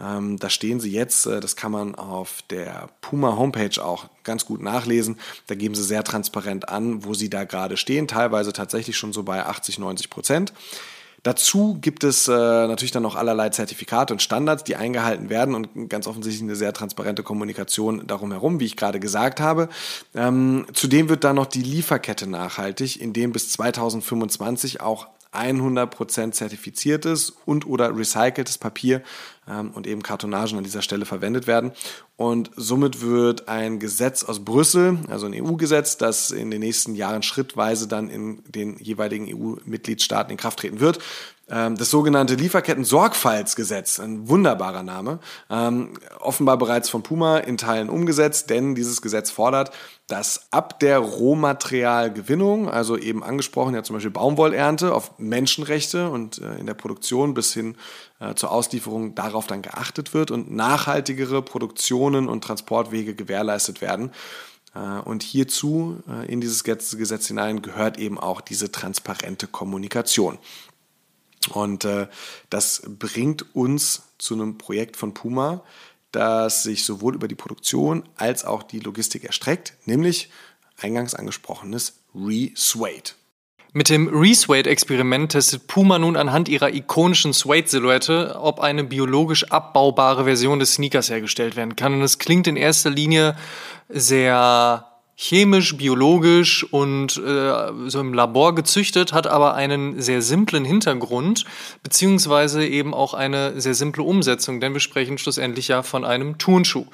[0.00, 4.44] Ähm, da stehen sie jetzt, äh, das kann man auf der Puma Homepage auch ganz
[4.44, 5.18] gut nachlesen.
[5.46, 9.22] Da geben sie sehr transparent an, wo sie da gerade stehen, teilweise tatsächlich schon so
[9.22, 10.52] bei 80, 90 Prozent.
[11.26, 15.90] Dazu gibt es äh, natürlich dann noch allerlei Zertifikate und Standards, die eingehalten werden und
[15.90, 19.68] ganz offensichtlich eine sehr transparente Kommunikation darum herum, wie ich gerade gesagt habe.
[20.14, 27.66] Ähm, zudem wird dann noch die Lieferkette nachhaltig, indem bis 2025 auch 100% zertifiziertes und
[27.66, 29.02] oder recyceltes Papier
[29.46, 31.72] und eben Kartonagen an dieser Stelle verwendet werden.
[32.16, 37.22] Und somit wird ein Gesetz aus Brüssel, also ein EU-Gesetz, das in den nächsten Jahren
[37.22, 40.98] schrittweise dann in den jeweiligen EU-Mitgliedstaaten in Kraft treten wird,
[41.48, 48.50] ähm, das sogenannte Lieferketten-Sorgfaltsgesetz, ein wunderbarer Name, ähm, offenbar bereits von Puma in Teilen umgesetzt,
[48.50, 49.70] denn dieses Gesetz fordert,
[50.08, 56.58] dass ab der Rohmaterialgewinnung, also eben angesprochen ja zum Beispiel Baumwollernte, auf Menschenrechte und äh,
[56.58, 57.76] in der Produktion bis hin
[58.34, 64.10] zur Auslieferung darauf dann geachtet wird und nachhaltigere Produktionen und Transportwege gewährleistet werden.
[64.74, 70.38] Äh, und hierzu in dieses Gesetz hinein gehört eben auch diese transparente Kommunikation.
[71.52, 72.08] Und äh,
[72.50, 75.62] das bringt uns zu einem Projekt von Puma,
[76.12, 80.30] das sich sowohl über die Produktion als auch die Logistik erstreckt, nämlich
[80.78, 83.12] eingangs angesprochenes Re-Suede.
[83.76, 90.58] Mit dem Re-Suede-Experiment testet Puma nun anhand ihrer ikonischen Suede-Silhouette, ob eine biologisch abbaubare Version
[90.58, 91.92] des Sneakers hergestellt werden kann.
[91.92, 93.36] Und es klingt in erster Linie
[93.90, 94.86] sehr
[95.18, 97.52] chemisch, biologisch und äh,
[97.86, 101.46] so im Labor gezüchtet, hat aber einen sehr simplen Hintergrund,
[101.82, 106.84] beziehungsweise eben auch eine sehr simple Umsetzung, denn wir sprechen schlussendlich ja von einem Turnschuh.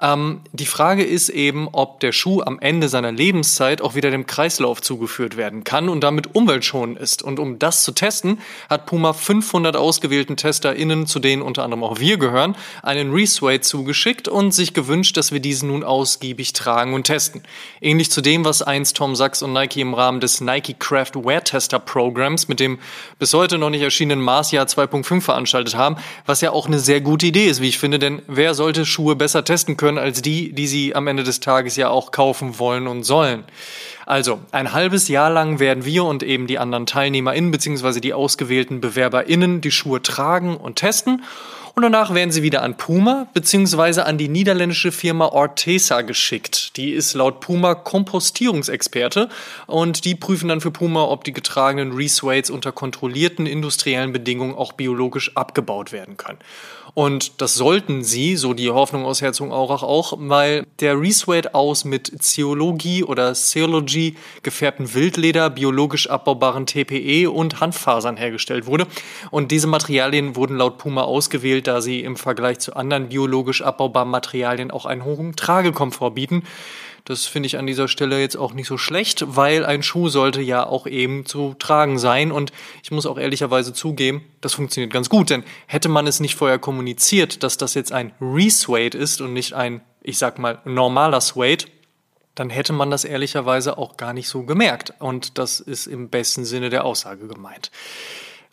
[0.00, 4.26] Ähm, die Frage ist eben, ob der Schuh am Ende seiner Lebenszeit auch wieder dem
[4.26, 7.22] Kreislauf zugeführt werden kann und damit umweltschonend ist.
[7.22, 8.38] Und um das zu testen,
[8.70, 14.28] hat Puma 500 ausgewählten TesterInnen, zu denen unter anderem auch wir gehören, einen Resuade zugeschickt
[14.28, 17.42] und sich gewünscht, dass wir diesen nun ausgiebig tragen und testen.
[17.80, 21.44] Ähnlich zu dem, was einst Tom Sachs und Nike im Rahmen des Nike Craft Wear
[21.44, 22.78] Tester Programs mit dem
[23.18, 27.26] bis heute noch nicht erschienenen Marsjahr 2.5 veranstaltet haben, was ja auch eine sehr gute
[27.26, 30.66] Idee ist, wie ich finde, denn wer sollte Schuhe besser testen können als die, die
[30.66, 33.44] sie am Ende des Tages ja auch kaufen wollen und sollen?
[34.06, 37.98] Also, ein halbes Jahr lang werden wir und eben die anderen TeilnehmerInnen bzw.
[37.98, 41.24] die ausgewählten BewerberInnen die Schuhe tragen und testen
[41.78, 44.00] und danach werden sie wieder an Puma bzw.
[44.00, 46.78] an die niederländische Firma Ortesa geschickt.
[46.78, 49.28] Die ist laut Puma Kompostierungsexperte
[49.66, 54.72] und die prüfen dann für Puma, ob die getragenen Resuades unter kontrollierten industriellen Bedingungen auch
[54.72, 56.38] biologisch abgebaut werden können.
[56.98, 62.10] Und das sollten sie, so die Hoffnung aus Herzogenaurach auch, weil der Resuade aus mit
[62.22, 68.86] Zeologie oder Zeology gefärbten Wildleder, biologisch abbaubaren TPE und Handfasern hergestellt wurde.
[69.30, 74.08] Und diese Materialien wurden laut Puma ausgewählt, da sie im Vergleich zu anderen biologisch abbaubaren
[74.08, 76.44] Materialien auch einen hohen Tragekomfort bieten.
[77.06, 80.42] Das finde ich an dieser Stelle jetzt auch nicht so schlecht, weil ein Schuh sollte
[80.42, 82.32] ja auch eben zu tragen sein.
[82.32, 82.52] Und
[82.82, 85.30] ich muss auch ehrlicherweise zugeben, das funktioniert ganz gut.
[85.30, 89.52] Denn hätte man es nicht vorher kommuniziert, dass das jetzt ein Resuade ist und nicht
[89.52, 91.66] ein, ich sag mal, normaler Suede,
[92.34, 94.92] dann hätte man das ehrlicherweise auch gar nicht so gemerkt.
[94.98, 97.70] Und das ist im besten Sinne der Aussage gemeint.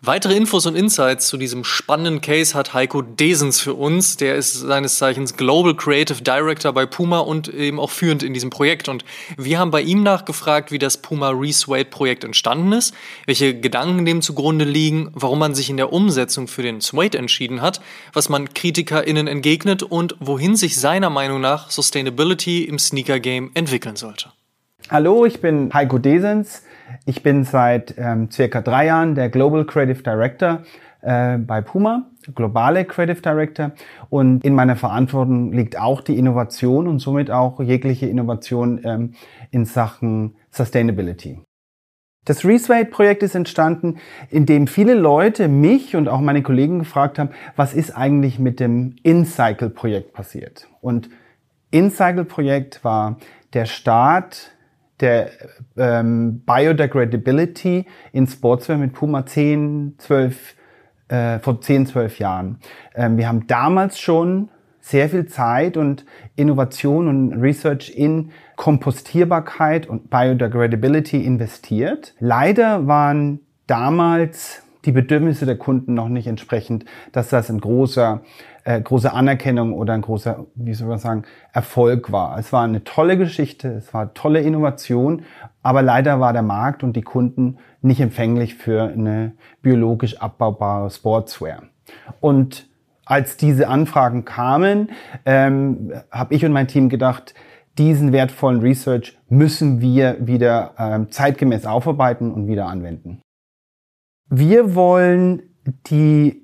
[0.05, 4.17] Weitere Infos und Insights zu diesem spannenden Case hat Heiko Desens für uns.
[4.17, 8.49] Der ist seines Zeichens Global Creative Director bei Puma und eben auch führend in diesem
[8.49, 8.89] Projekt.
[8.89, 9.05] Und
[9.37, 12.93] wir haben bei ihm nachgefragt, wie das Puma Resuade Projekt entstanden ist,
[13.27, 17.61] welche Gedanken dem zugrunde liegen, warum man sich in der Umsetzung für den Suede entschieden
[17.61, 17.79] hat,
[18.11, 23.95] was man KritikerInnen entgegnet und wohin sich seiner Meinung nach Sustainability im Sneaker Game entwickeln
[23.95, 24.33] sollte.
[24.89, 26.63] Hallo, ich bin Heiko Desens.
[27.05, 30.63] Ich bin seit ähm, circa drei Jahren der Global Creative Director
[31.01, 33.71] äh, bei Puma, globale Creative Director.
[34.09, 39.13] Und in meiner Verantwortung liegt auch die Innovation und somit auch jegliche Innovation ähm,
[39.51, 41.41] in Sachen Sustainability.
[42.25, 43.97] Das Reswade-Projekt ist entstanden,
[44.29, 48.95] indem viele Leute mich und auch meine Kollegen gefragt haben, was ist eigentlich mit dem
[49.03, 50.69] InCycle-Projekt passiert?
[50.79, 51.09] Und
[51.71, 53.17] InCycle-Projekt war
[53.53, 54.51] der Start
[55.03, 55.29] der
[55.77, 60.55] ähm, Biodegradability in Sportswear mit Puma 10, 12,
[61.09, 62.59] äh, vor 10, 12 Jahren.
[62.95, 64.49] Ähm, wir haben damals schon
[64.79, 72.13] sehr viel Zeit und Innovation und Research in Kompostierbarkeit und Biodegradability investiert.
[72.19, 78.21] Leider waren damals die Bedürfnisse der Kunden noch nicht entsprechend, dass das ein großer,
[78.63, 82.37] äh, große Anerkennung oder ein großer, wie soll man sagen, Erfolg war.
[82.37, 85.23] Es war eine tolle Geschichte, es war tolle Innovation,
[85.61, 91.63] aber leider war der Markt und die Kunden nicht empfänglich für eine biologisch abbaubare Sportswear.
[92.19, 92.67] Und
[93.05, 94.91] als diese Anfragen kamen,
[95.25, 97.33] ähm, habe ich und mein Team gedacht,
[97.77, 103.21] diesen wertvollen Research müssen wir wieder ähm, zeitgemäß aufarbeiten und wieder anwenden.
[104.29, 105.41] Wir wollen
[105.87, 106.42] die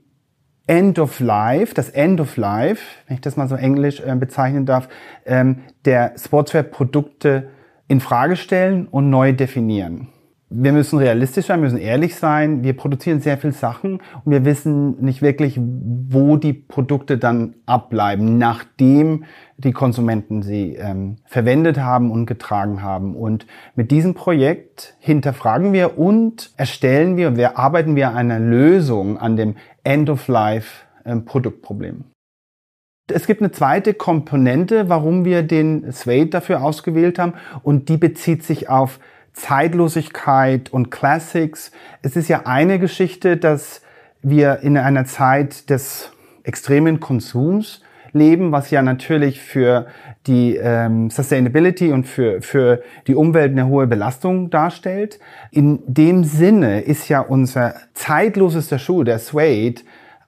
[0.70, 4.68] End of Life, das End of Life, wenn ich das mal so englisch äh, bezeichnen
[4.68, 4.88] darf,
[5.26, 7.50] ähm, der Sportswear-Produkte
[7.88, 10.10] in Frage stellen und neu definieren
[10.52, 12.64] wir müssen realistisch sein, müssen ehrlich sein.
[12.64, 18.40] Wir produzieren sehr viel Sachen und wir wissen nicht wirklich, wo die Produkte dann abbleiben,
[18.40, 19.26] nachdem
[19.58, 23.16] die Konsumenten sie ähm, verwendet haben und getragen haben.
[23.16, 23.46] Und
[23.76, 29.38] mit diesem Projekt hinterfragen wir und erstellen wir, wir arbeiten wir an einer Lösung an
[29.38, 31.96] dem End-of-Life-Produktproblem.
[31.96, 32.06] Ähm,
[33.12, 37.34] es gibt eine zweite Komponente, warum wir den Suede dafür ausgewählt haben
[37.64, 39.00] und die bezieht sich auf
[39.34, 41.72] Zeitlosigkeit und Classics.
[42.02, 43.82] Es ist ja eine Geschichte, dass
[44.22, 46.12] wir in einer Zeit des
[46.44, 49.88] extremen Konsums leben, was ja natürlich für
[50.28, 55.20] die ähm, Sustainability und für, für die Umwelt eine hohe Belastung darstellt.
[55.52, 59.82] In dem Sinne ist ja unser zeitlosester Schuh, der Suede,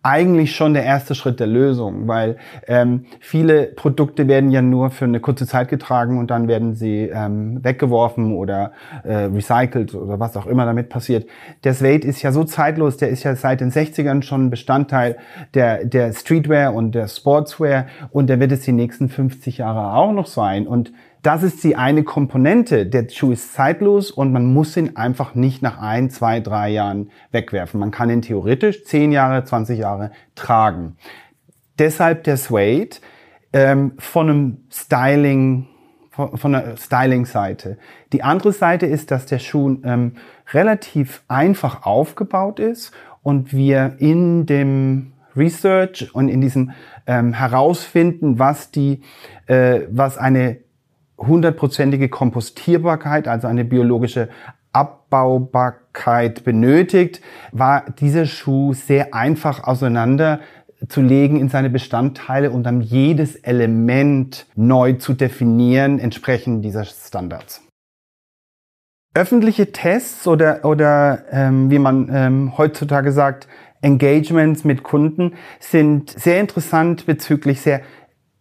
[0.03, 2.37] eigentlich schon der erste Schritt der Lösung, weil
[2.67, 7.09] ähm, viele Produkte werden ja nur für eine kurze Zeit getragen und dann werden sie
[7.13, 8.71] ähm, weggeworfen oder
[9.03, 11.27] äh, recycelt oder was auch immer damit passiert.
[11.63, 15.17] Der Suede ist ja so zeitlos, der ist ja seit den 60ern schon Bestandteil
[15.53, 20.13] der, der Streetwear und der Sportswear und der wird es die nächsten 50 Jahre auch
[20.13, 20.91] noch sein und
[21.21, 22.85] das ist die eine Komponente.
[22.85, 27.11] Der Schuh ist zeitlos und man muss ihn einfach nicht nach ein, zwei, drei Jahren
[27.31, 27.79] wegwerfen.
[27.79, 30.97] Man kann ihn theoretisch zehn Jahre, 20 Jahre tragen.
[31.77, 32.97] Deshalb der Suede
[33.53, 35.67] ähm, von einem Styling,
[36.09, 37.77] von, von einer Styling-Seite.
[38.13, 40.13] Die andere Seite ist, dass der Schuh ähm,
[40.53, 46.71] relativ einfach aufgebaut ist und wir in dem Research und in diesem
[47.07, 49.01] ähm, herausfinden, was die,
[49.45, 50.57] äh, was eine
[51.21, 54.29] hundertprozentige Kompostierbarkeit, also eine biologische
[54.73, 60.39] Abbaubarkeit benötigt, war dieser Schuh sehr einfach auseinander
[60.87, 67.61] zu legen in seine Bestandteile und dann jedes Element neu zu definieren, entsprechend dieser Standards.
[69.13, 73.47] Öffentliche Tests oder, oder ähm, wie man ähm, heutzutage sagt,
[73.81, 77.81] Engagements mit Kunden sind sehr interessant bezüglich sehr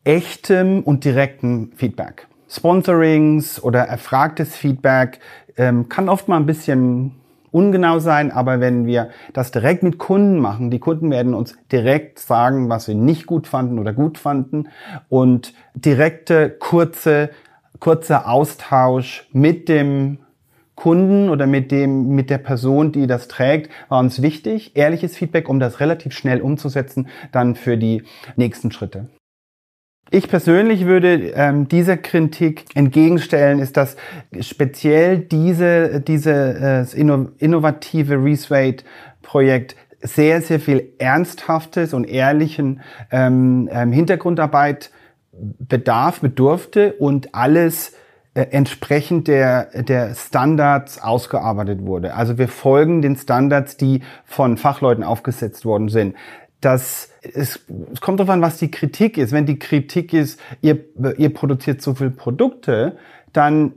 [0.05, 2.29] echtem und direktem Feedback.
[2.51, 5.21] Sponsorings oder erfragtes Feedback
[5.57, 7.21] ähm, kann oft mal ein bisschen
[7.53, 12.19] ungenau sein, aber wenn wir das direkt mit Kunden machen, die Kunden werden uns direkt
[12.19, 14.69] sagen, was sie nicht gut fanden oder gut fanden
[15.09, 17.31] und direkte, kurze,
[17.79, 20.19] kurzer Austausch mit dem
[20.75, 24.77] Kunden oder mit dem, mit der Person, die das trägt, war uns wichtig.
[24.77, 28.03] Ehrliches Feedback, um das relativ schnell umzusetzen, dann für die
[28.37, 29.09] nächsten Schritte.
[30.13, 33.97] Ich persönlich würde ähm, dieser Kritik entgegenstellen, ist, dass
[34.41, 37.01] speziell diese, diese äh,
[37.39, 42.81] innovative Reswade-Projekt sehr, sehr viel ernsthaftes und ehrlichen
[43.13, 44.91] ähm, ähm, Hintergrundarbeit
[45.33, 47.93] bedarf, bedurfte und alles
[48.35, 52.15] äh, entsprechend der, der Standards ausgearbeitet wurde.
[52.15, 56.17] Also wir folgen den Standards, die von Fachleuten aufgesetzt worden sind
[56.61, 57.61] dass es,
[57.93, 59.33] es kommt darauf an, was die Kritik ist.
[59.33, 60.79] Wenn die Kritik ist, ihr,
[61.17, 62.97] ihr produziert so viele Produkte,
[63.33, 63.75] dann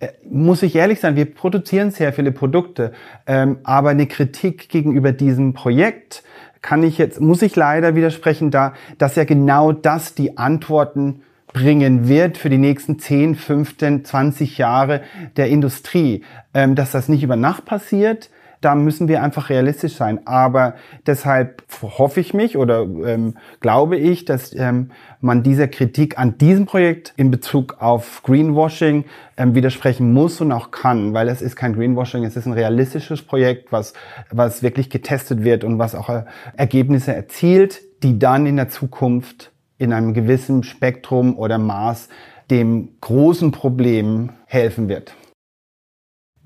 [0.00, 2.92] äh, muss ich ehrlich sein, wir produzieren sehr viele Produkte,
[3.26, 6.22] ähm, aber eine Kritik gegenüber diesem Projekt
[6.60, 12.08] kann ich jetzt, muss ich leider widersprechen, da, dass ja genau das die Antworten bringen
[12.08, 15.00] wird für die nächsten 10, 15, 20 Jahre
[15.36, 16.24] der Industrie.
[16.52, 18.30] Ähm, dass das nicht über Nacht passiert,
[18.60, 20.26] da müssen wir einfach realistisch sein.
[20.26, 20.74] Aber
[21.06, 24.90] deshalb hoffe ich mich oder ähm, glaube ich, dass ähm,
[25.20, 29.04] man dieser Kritik an diesem Projekt in Bezug auf Greenwashing
[29.36, 33.22] ähm, widersprechen muss und auch kann, weil es ist kein Greenwashing, es ist ein realistisches
[33.22, 33.92] Projekt, was,
[34.30, 36.24] was wirklich getestet wird und was auch äh,
[36.56, 42.08] Ergebnisse erzielt, die dann in der Zukunft in einem gewissen Spektrum oder Maß
[42.50, 45.14] dem großen Problem helfen wird.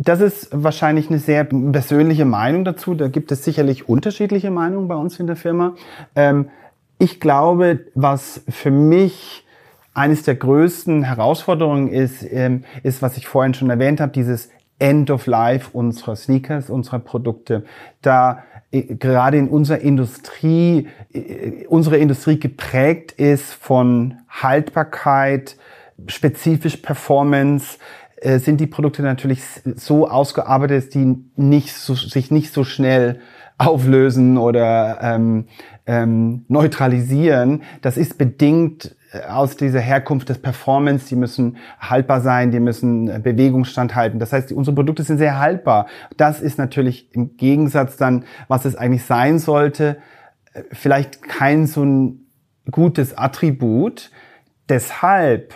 [0.03, 2.95] Das ist wahrscheinlich eine sehr persönliche Meinung dazu.
[2.95, 5.75] Da gibt es sicherlich unterschiedliche Meinungen bei uns in der Firma.
[6.17, 6.49] Ähm,
[6.99, 9.45] ich glaube, was für mich
[9.93, 14.49] eines der größten Herausforderungen ist, ähm, ist, was ich vorhin schon erwähnt habe, dieses
[14.79, 17.65] End of Life unserer Sneakers, unserer Produkte.
[18.01, 25.57] Da äh, gerade in unserer Industrie, äh, unsere Industrie geprägt ist von Haltbarkeit,
[26.07, 27.77] spezifisch Performance,
[28.21, 29.43] äh, sind die Produkte natürlich
[29.77, 33.21] so ausgearbeitet, dass die nicht so, sich nicht so schnell
[33.59, 35.47] auflösen oder ähm,
[35.87, 37.63] ähm, neutralisieren.
[37.83, 43.09] Das ist bedingt äh, aus dieser Herkunft des Performance, die müssen haltbar sein, die müssen
[43.09, 44.19] äh, Bewegungsstand halten.
[44.19, 45.87] Das heißt, unsere Produkte sind sehr haltbar.
[46.17, 49.97] Das ist natürlich im Gegensatz dann, was es eigentlich sein sollte,
[50.73, 52.27] vielleicht kein so ein
[52.71, 54.11] gutes Attribut.
[54.69, 55.55] Deshalb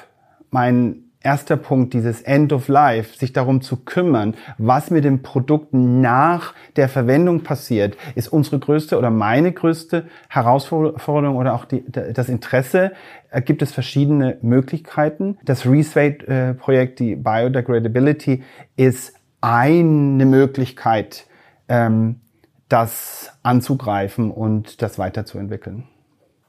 [0.50, 5.72] mein erster Punkt, dieses End of Life, sich darum zu kümmern, was mit dem Produkt
[5.72, 12.28] nach der Verwendung passiert, ist unsere größte oder meine größte Herausforderung oder auch die, das
[12.28, 12.92] Interesse.
[13.32, 15.38] Da gibt es verschiedene Möglichkeiten.
[15.44, 18.44] Das Reswade-Projekt, die Biodegradability,
[18.76, 21.26] ist eine Möglichkeit,
[21.68, 22.20] ähm,
[22.68, 25.84] das anzugreifen und das weiterzuentwickeln.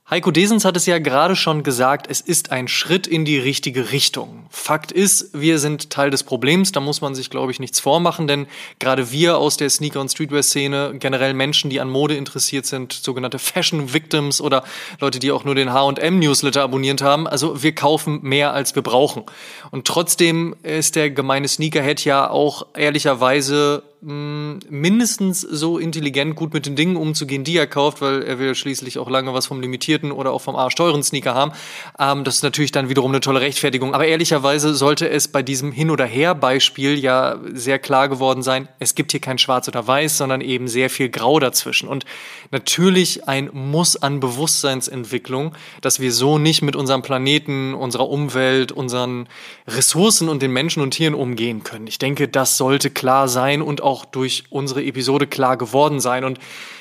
[0.07, 3.91] Heiko Desens hat es ja gerade schon gesagt, es ist ein Schritt in die richtige
[3.91, 4.45] Richtung.
[4.51, 8.27] Fakt ist, wir sind Teil des Problems, da muss man sich, glaube ich, nichts vormachen,
[8.27, 8.45] denn
[8.77, 13.39] gerade wir aus der Sneaker- und Streetwear-Szene, generell Menschen, die an Mode interessiert sind, sogenannte
[13.39, 14.63] Fashion Victims oder
[14.99, 19.23] Leute, die auch nur den H&M-Newsletter abonniert haben, also wir kaufen mehr, als wir brauchen.
[19.71, 26.67] Und trotzdem ist der gemeine Sneakerhead ja auch ehrlicherweise Mm, mindestens so intelligent gut mit
[26.67, 30.11] den Dingen umzugehen, die er kauft, weil er will schließlich auch lange was vom limitierten
[30.11, 31.53] oder auch vom arschteuren Sneaker haben.
[31.97, 33.95] Ähm, das ist natürlich dann wiederum eine tolle Rechtfertigung.
[33.95, 38.93] Aber ehrlicherweise sollte es bei diesem Hin- oder Her-Beispiel ja sehr klar geworden sein, es
[38.93, 41.89] gibt hier kein Schwarz oder Weiß, sondern eben sehr viel Grau dazwischen.
[41.89, 42.05] Und
[42.51, 49.27] natürlich ein Muss an Bewusstseinsentwicklung, dass wir so nicht mit unserem Planeten, unserer Umwelt, unseren
[49.67, 51.87] Ressourcen und den Menschen und Tieren umgehen können.
[51.87, 56.25] Ich denke, das sollte klar sein und auch durch unsere Episode klar geworden sein.
[56.25, 56.39] Und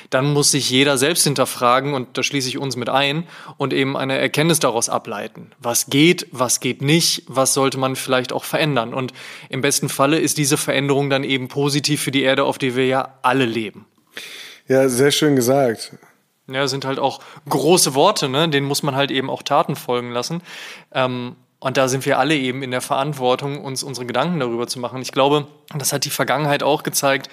[0.09, 3.25] dann muss sich jeder selbst hinterfragen, und da schließe ich uns mit ein,
[3.57, 5.51] und eben eine Erkenntnis daraus ableiten.
[5.59, 8.93] Was geht, was geht nicht, was sollte man vielleicht auch verändern.
[8.93, 9.13] Und
[9.49, 12.87] im besten Falle ist diese Veränderung dann eben positiv für die Erde, auf der wir
[12.87, 13.85] ja alle leben.
[14.67, 15.93] Ja, sehr schön gesagt.
[16.47, 18.47] Ja, sind halt auch große Worte, ne?
[18.49, 20.41] denen muss man halt eben auch Taten folgen lassen.
[20.91, 21.35] Ähm,
[21.65, 25.01] und da sind wir alle eben in der Verantwortung, uns unsere Gedanken darüber zu machen.
[25.01, 27.27] Ich glaube, das hat die Vergangenheit auch gezeigt,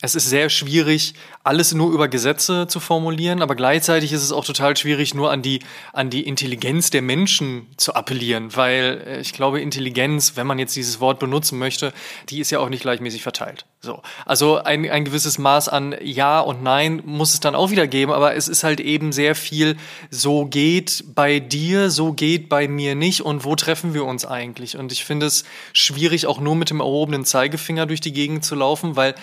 [0.00, 4.44] es ist sehr schwierig, alles nur über Gesetze zu formulieren, aber gleichzeitig ist es auch
[4.44, 5.58] total schwierig, nur an die,
[5.92, 10.76] an die Intelligenz der Menschen zu appellieren, weil äh, ich glaube, Intelligenz, wenn man jetzt
[10.76, 11.92] dieses Wort benutzen möchte,
[12.28, 13.66] die ist ja auch nicht gleichmäßig verteilt.
[13.80, 14.02] So.
[14.24, 18.12] Also ein, ein gewisses Maß an Ja und Nein muss es dann auch wieder geben,
[18.12, 19.76] aber es ist halt eben sehr viel,
[20.10, 24.76] so geht bei dir, so geht bei mir nicht und wo treffen wir uns eigentlich?
[24.76, 28.54] Und ich finde es schwierig, auch nur mit dem erhobenen Zeigefinger durch die Gegend zu
[28.54, 29.16] laufen, weil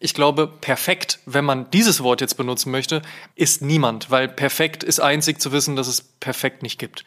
[0.00, 3.02] ich glaube, perfekt, wenn man dieses Wort jetzt benutzen möchte,
[3.34, 7.04] ist niemand, weil perfekt ist einzig zu wissen, dass es perfekt nicht gibt.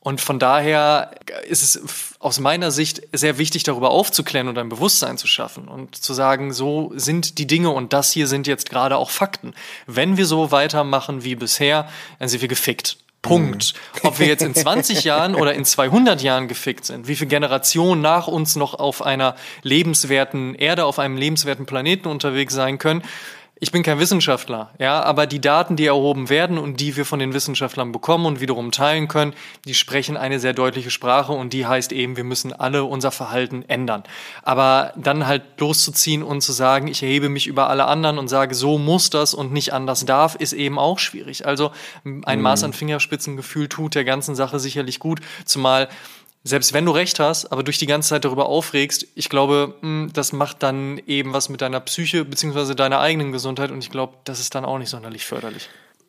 [0.00, 1.12] Und von daher
[1.46, 5.94] ist es aus meiner Sicht sehr wichtig, darüber aufzuklären und ein Bewusstsein zu schaffen und
[5.94, 9.54] zu sagen, so sind die Dinge und das hier sind jetzt gerade auch Fakten.
[9.86, 11.88] Wenn wir so weitermachen wie bisher,
[12.18, 12.96] dann sind wir gefickt.
[13.22, 13.74] Punkt.
[13.74, 14.08] Mhm.
[14.08, 18.02] Ob wir jetzt in 20 Jahren oder in 200 Jahren gefickt sind, wie viele Generationen
[18.02, 23.02] nach uns noch auf einer lebenswerten Erde, auf einem lebenswerten Planeten unterwegs sein können,
[23.62, 27.20] ich bin kein Wissenschaftler, ja, aber die Daten, die erhoben werden und die wir von
[27.20, 29.34] den Wissenschaftlern bekommen und wiederum teilen können,
[29.66, 33.64] die sprechen eine sehr deutliche Sprache und die heißt eben, wir müssen alle unser Verhalten
[33.68, 34.02] ändern.
[34.42, 38.56] Aber dann halt loszuziehen und zu sagen, ich erhebe mich über alle anderen und sage,
[38.56, 41.46] so muss das und nicht anders darf, ist eben auch schwierig.
[41.46, 41.70] Also
[42.04, 42.42] ein mhm.
[42.42, 45.88] Maß an Fingerspitzengefühl tut der ganzen Sache sicherlich gut, zumal
[46.44, 50.10] selbst wenn du recht hast, aber durch die ganze Zeit darüber aufregst, ich glaube, hm,
[50.12, 54.14] das macht dann eben was mit deiner Psyche beziehungsweise deiner eigenen Gesundheit und ich glaube,
[54.24, 55.68] das ist dann auch nicht sonderlich förderlich.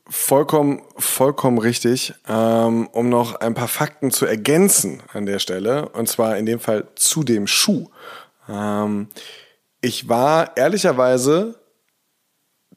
[0.09, 2.13] Vollkommen, vollkommen richtig.
[2.27, 6.59] Ähm, um noch ein paar Fakten zu ergänzen an der Stelle, und zwar in dem
[6.59, 7.87] Fall zu dem Schuh.
[8.49, 9.07] Ähm,
[9.79, 11.55] ich war ehrlicherweise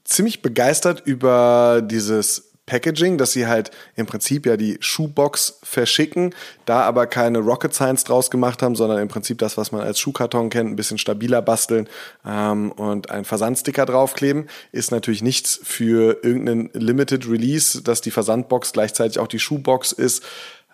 [0.05, 6.83] ziemlich begeistert über dieses Packaging, dass sie halt im Prinzip ja die Schuhbox verschicken, da
[6.83, 10.51] aber keine Rocket Science draus gemacht haben, sondern im Prinzip das, was man als Schuhkarton
[10.51, 11.89] kennt, ein bisschen stabiler basteln
[12.27, 18.73] ähm, und einen Versandsticker draufkleben, ist natürlich nichts für irgendeinen Limited Release, dass die Versandbox
[18.73, 20.25] gleichzeitig auch die Schuhbox ist.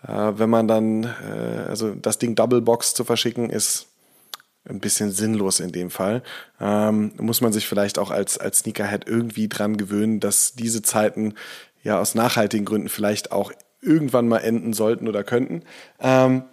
[0.06, 3.88] Äh, wenn man dann, äh, also das Ding Double Box zu verschicken, ist
[4.68, 6.22] ein bisschen sinnlos in dem Fall.
[6.60, 11.34] Ähm, muss man sich vielleicht auch als, als Sneakerhead irgendwie dran gewöhnen, dass diese Zeiten
[11.82, 15.62] ja aus nachhaltigen Gründen vielleicht auch irgendwann mal enden sollten oder könnten.
[16.00, 16.44] Ähm,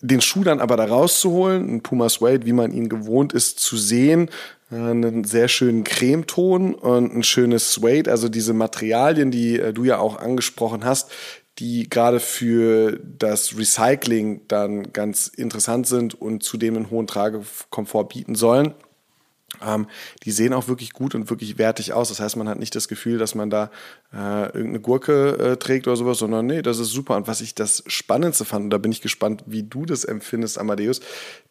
[0.00, 3.76] den Schuh dann aber da rauszuholen, ein Puma Suede, wie man ihn gewohnt ist zu
[3.76, 4.28] sehen,
[4.70, 9.84] äh, einen sehr schönen Cremeton und ein schönes Suede, also diese Materialien, die äh, du
[9.84, 11.10] ja auch angesprochen hast,
[11.58, 18.34] die gerade für das Recycling dann ganz interessant sind und zudem einen hohen Tragekomfort bieten
[18.34, 18.74] sollen.
[19.64, 19.86] Ähm,
[20.24, 22.08] die sehen auch wirklich gut und wirklich wertig aus.
[22.08, 23.70] Das heißt, man hat nicht das Gefühl, dass man da
[24.12, 27.16] äh, irgendeine Gurke äh, trägt oder sowas, sondern nee, das ist super.
[27.16, 30.58] Und was ich das Spannendste fand, und da bin ich gespannt, wie du das empfindest,
[30.58, 31.00] Amadeus,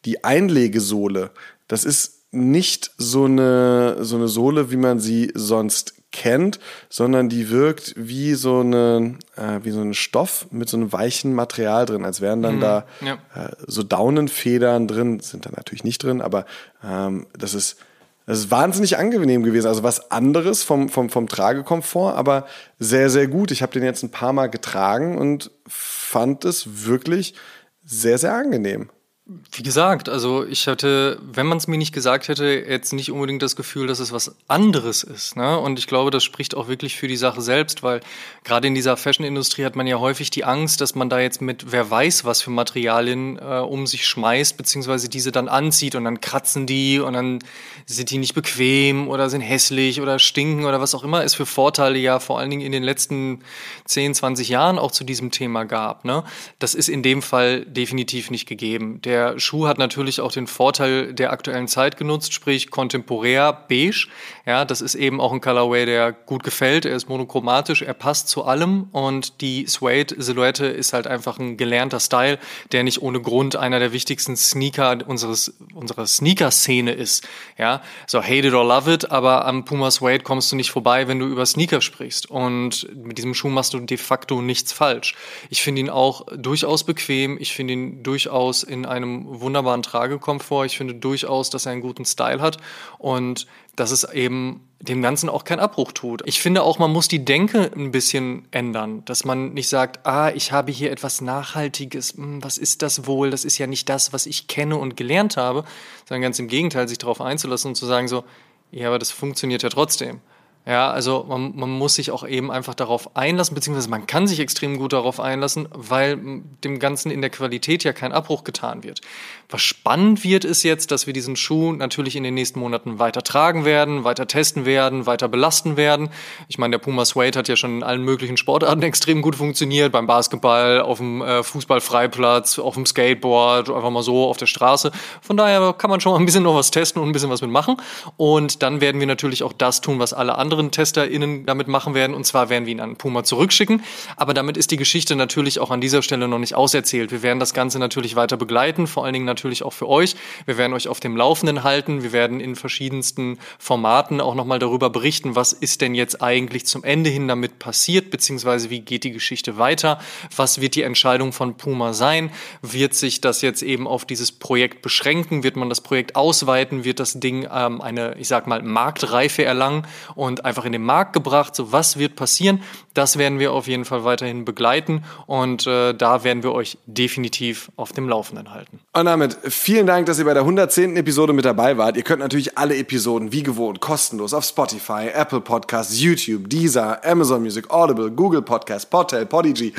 [0.06, 1.32] die Einlegesohle,
[1.68, 7.50] das ist nicht so eine, so eine Sohle, wie man sie sonst kennt, sondern die
[7.50, 12.06] wirkt wie so eine äh, wie so ein Stoff mit so einem weichen Material drin,
[12.06, 13.14] als wären dann mhm, da ja.
[13.36, 16.46] äh, so Daunenfedern drin, sind da natürlich nicht drin, aber
[16.84, 17.78] ähm, das ist
[18.26, 19.68] das ist wahnsinnig angenehm gewesen.
[19.68, 22.48] Also was anderes vom, vom, vom Tragekomfort, aber
[22.80, 23.52] sehr, sehr gut.
[23.52, 27.36] Ich habe den jetzt ein paar Mal getragen und fand es wirklich
[27.84, 28.90] sehr, sehr angenehm.
[29.28, 33.42] Wie gesagt, also ich hatte, wenn man es mir nicht gesagt hätte, jetzt nicht unbedingt
[33.42, 35.36] das Gefühl, dass es was anderes ist.
[35.36, 35.58] Ne?
[35.58, 38.02] Und ich glaube, das spricht auch wirklich für die Sache selbst, weil
[38.44, 41.72] gerade in dieser Fashion-Industrie hat man ja häufig die Angst, dass man da jetzt mit
[41.72, 46.22] wer weiß was für Materialien äh, um sich schmeißt, beziehungsweise diese dann anzieht und dann
[46.22, 47.40] kratzen die und dann
[47.88, 51.48] sind die nicht bequem oder sind hässlich oder stinken oder was auch immer es für
[51.48, 53.40] Vorteile ja vor allen Dingen in den letzten
[53.86, 56.06] 10, 20 Jahren auch zu diesem Thema gab.
[56.06, 56.24] Ne?
[56.60, 59.02] Das ist in dem Fall definitiv nicht gegeben.
[59.02, 64.08] Der der Schuh hat natürlich auch den Vorteil der aktuellen Zeit genutzt, sprich kontemporär beige.
[64.46, 66.86] Ja, das ist eben auch ein Colorway, der gut gefällt.
[66.86, 72.02] Er ist monochromatisch, er passt zu allem und die Suede-Silhouette ist halt einfach ein gelernter
[72.02, 72.40] Style,
[72.74, 77.26] der nicht ohne Grund einer der wichtigsten Sneaker unseres, unserer Sneaker-Szene ist.
[77.58, 81.08] Ja, so hate it or love it, aber am Puma Suede kommst du nicht vorbei,
[81.08, 82.30] wenn du über Sneaker sprichst.
[82.30, 85.16] Und mit diesem Schuh machst du de facto nichts falsch.
[85.50, 87.38] Ich finde ihn auch durchaus bequem.
[87.40, 90.66] Ich finde ihn durchaus in einem einem wunderbaren Tragekomfort.
[90.66, 92.58] Ich finde durchaus, dass er einen guten Style hat
[92.98, 96.22] und dass es eben dem Ganzen auch keinen Abbruch tut.
[96.26, 100.30] Ich finde auch, man muss die Denke ein bisschen ändern, dass man nicht sagt, ah,
[100.30, 103.32] ich habe hier etwas Nachhaltiges, hm, was ist das wohl?
[103.32, 105.64] Das ist ja nicht das, was ich kenne und gelernt habe,
[106.08, 108.24] sondern ganz im Gegenteil, sich darauf einzulassen und zu sagen so,
[108.72, 110.20] ja, aber das funktioniert ja trotzdem.
[110.68, 114.40] Ja, also man, man muss sich auch eben einfach darauf einlassen, beziehungsweise man kann sich
[114.40, 116.18] extrem gut darauf einlassen, weil
[116.64, 119.02] dem Ganzen in der Qualität ja kein Abbruch getan wird.
[119.50, 123.22] Was spannend wird, ist jetzt, dass wir diesen Schuh natürlich in den nächsten Monaten weiter
[123.22, 126.10] tragen werden, weiter testen werden, weiter belasten werden.
[126.48, 129.92] Ich meine, der Puma Suede hat ja schon in allen möglichen Sportarten extrem gut funktioniert,
[129.92, 134.92] beim Basketball, auf dem äh, Fußballfreiplatz, auf dem Skateboard, einfach mal so auf der Straße.
[135.22, 137.42] Von daher kann man schon mal ein bisschen noch was testen und ein bisschen was
[137.42, 137.78] mitmachen.
[138.18, 142.16] Und dann werden wir natürlich auch das tun, was alle anderen TesterInnen damit machen werden.
[142.16, 143.84] Und zwar werden wir ihn an Puma zurückschicken.
[144.18, 147.12] Aber damit ist die Geschichte natürlich auch an dieser Stelle noch nicht auserzählt.
[147.12, 150.16] Wir werden das Ganze natürlich weiter begleiten, vor allen Dingen natürlich auch für euch.
[150.46, 152.04] Wir werden euch auf dem Laufenden halten.
[152.04, 156.84] Wir werden in verschiedensten Formaten auch nochmal darüber berichten, was ist denn jetzt eigentlich zum
[156.84, 160.00] Ende hin damit passiert, beziehungsweise wie geht die Geschichte weiter?
[160.36, 162.32] Was wird die Entscheidung von Puma sein?
[162.62, 165.44] Wird sich das jetzt eben auf dieses Projekt beschränken?
[165.44, 166.86] Wird man das Projekt ausweiten?
[166.86, 171.14] Wird das Ding ähm, eine, ich sag mal, Marktreife erlangen und einfach in den Markt
[171.14, 171.56] gebracht.
[171.56, 172.62] So, was wird passieren?
[172.94, 177.70] Das werden wir auf jeden Fall weiterhin begleiten und äh, da werden wir euch definitiv
[177.76, 178.80] auf dem Laufenden halten.
[178.94, 180.96] Und damit vielen Dank, dass ihr bei der 110.
[180.98, 181.98] Episode mit dabei wart.
[181.98, 187.42] Ihr könnt natürlich alle Episoden wie gewohnt kostenlos auf Spotify, Apple Podcasts, YouTube, Deezer, Amazon
[187.42, 189.74] Music, Audible, Google Podcasts, Portal, Podigy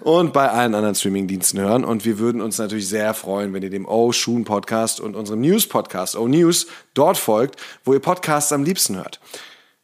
[0.00, 1.84] und bei allen anderen Streamingdiensten hören.
[1.84, 5.40] Und wir würden uns natürlich sehr freuen, wenn ihr dem O Shoon Podcast und unserem
[5.40, 9.18] News Podcast O News dort folgt, wo ihr Podcasts am liebsten hört.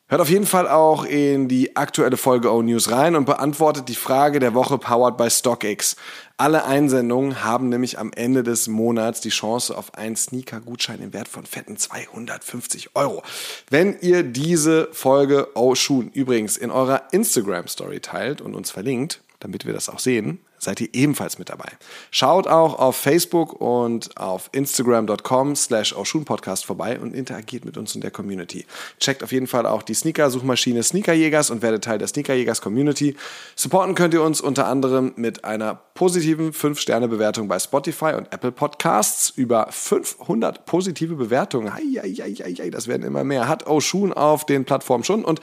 [0.06, 3.94] Hört auf jeden Fall auch in die aktuelle Folge O News rein und beantwortet die
[3.94, 5.96] Frage der Woche powered by StockX.
[6.36, 11.28] Alle Einsendungen haben nämlich am Ende des Monats die Chance auf einen Sneaker-Gutschein im Wert
[11.28, 13.22] von fetten 250 Euro.
[13.70, 19.64] Wenn ihr diese Folge O Schuhen übrigens in eurer Instagram-Story teilt und uns verlinkt, damit
[19.64, 21.68] wir das auch sehen, seid ihr ebenfalls mit dabei.
[22.10, 25.94] Schaut auch auf Facebook und auf Instagram.com slash
[26.24, 28.66] Podcast vorbei und interagiert mit uns in der Community.
[28.98, 33.16] Checkt auf jeden Fall auch die Sneaker-Suchmaschine Sneakerjägers und werdet Teil der Sneakerjägers Community.
[33.56, 39.30] Supporten könnt ihr uns unter anderem mit einer positiven 5-Sterne-Bewertung bei Spotify und Apple Podcasts.
[39.30, 41.72] Über 500 positive Bewertungen.
[41.74, 43.48] Hei, das werden immer mehr.
[43.48, 45.40] Hat Oshun auf den Plattformen schon und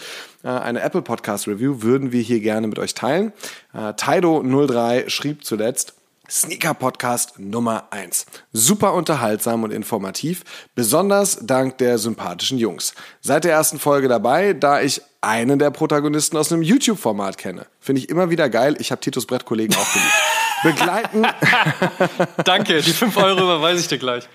[0.50, 3.34] eine Apple Podcast Review würden wir hier gerne mit euch teilen.
[3.74, 5.94] Äh, Taido03 schrieb zuletzt,
[6.30, 8.26] Sneaker Podcast Nummer 1.
[8.54, 10.44] Super unterhaltsam und informativ,
[10.76, 12.94] besonders dank der sympathischen Jungs.
[13.20, 17.66] Seit der ersten Folge dabei, da ich einen der Protagonisten aus einem YouTube-Format kenne.
[17.82, 18.78] Finde ich immer wieder geil.
[18.80, 20.14] Ich habe Titus Brett-Kollegen auch geliebt.
[20.64, 21.28] Begleiten.
[22.46, 24.30] Danke, die 5 Euro überweise ich dir gleich.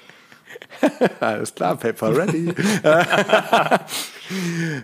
[1.21, 2.53] Alles klar, Paper ready.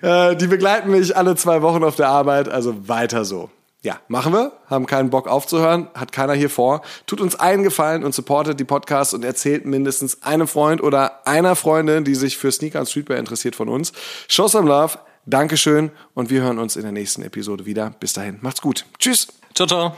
[0.03, 3.51] Äh, die begleiten mich alle zwei Wochen auf der Arbeit, also weiter so.
[3.83, 6.83] Ja, machen wir, haben keinen Bock aufzuhören, hat keiner hier vor.
[7.07, 11.57] Tut uns einen Gefallen und supportet die Podcasts und erzählt mindestens einem Freund oder einer
[11.57, 13.93] Freundin, die sich für Sneaker und Streetwear interessiert von uns.
[14.29, 17.93] Show some love, Dankeschön und wir hören uns in der nächsten Episode wieder.
[17.99, 18.85] Bis dahin, macht's gut.
[19.01, 19.27] Tschüss.
[19.53, 19.97] Ciao, ciao.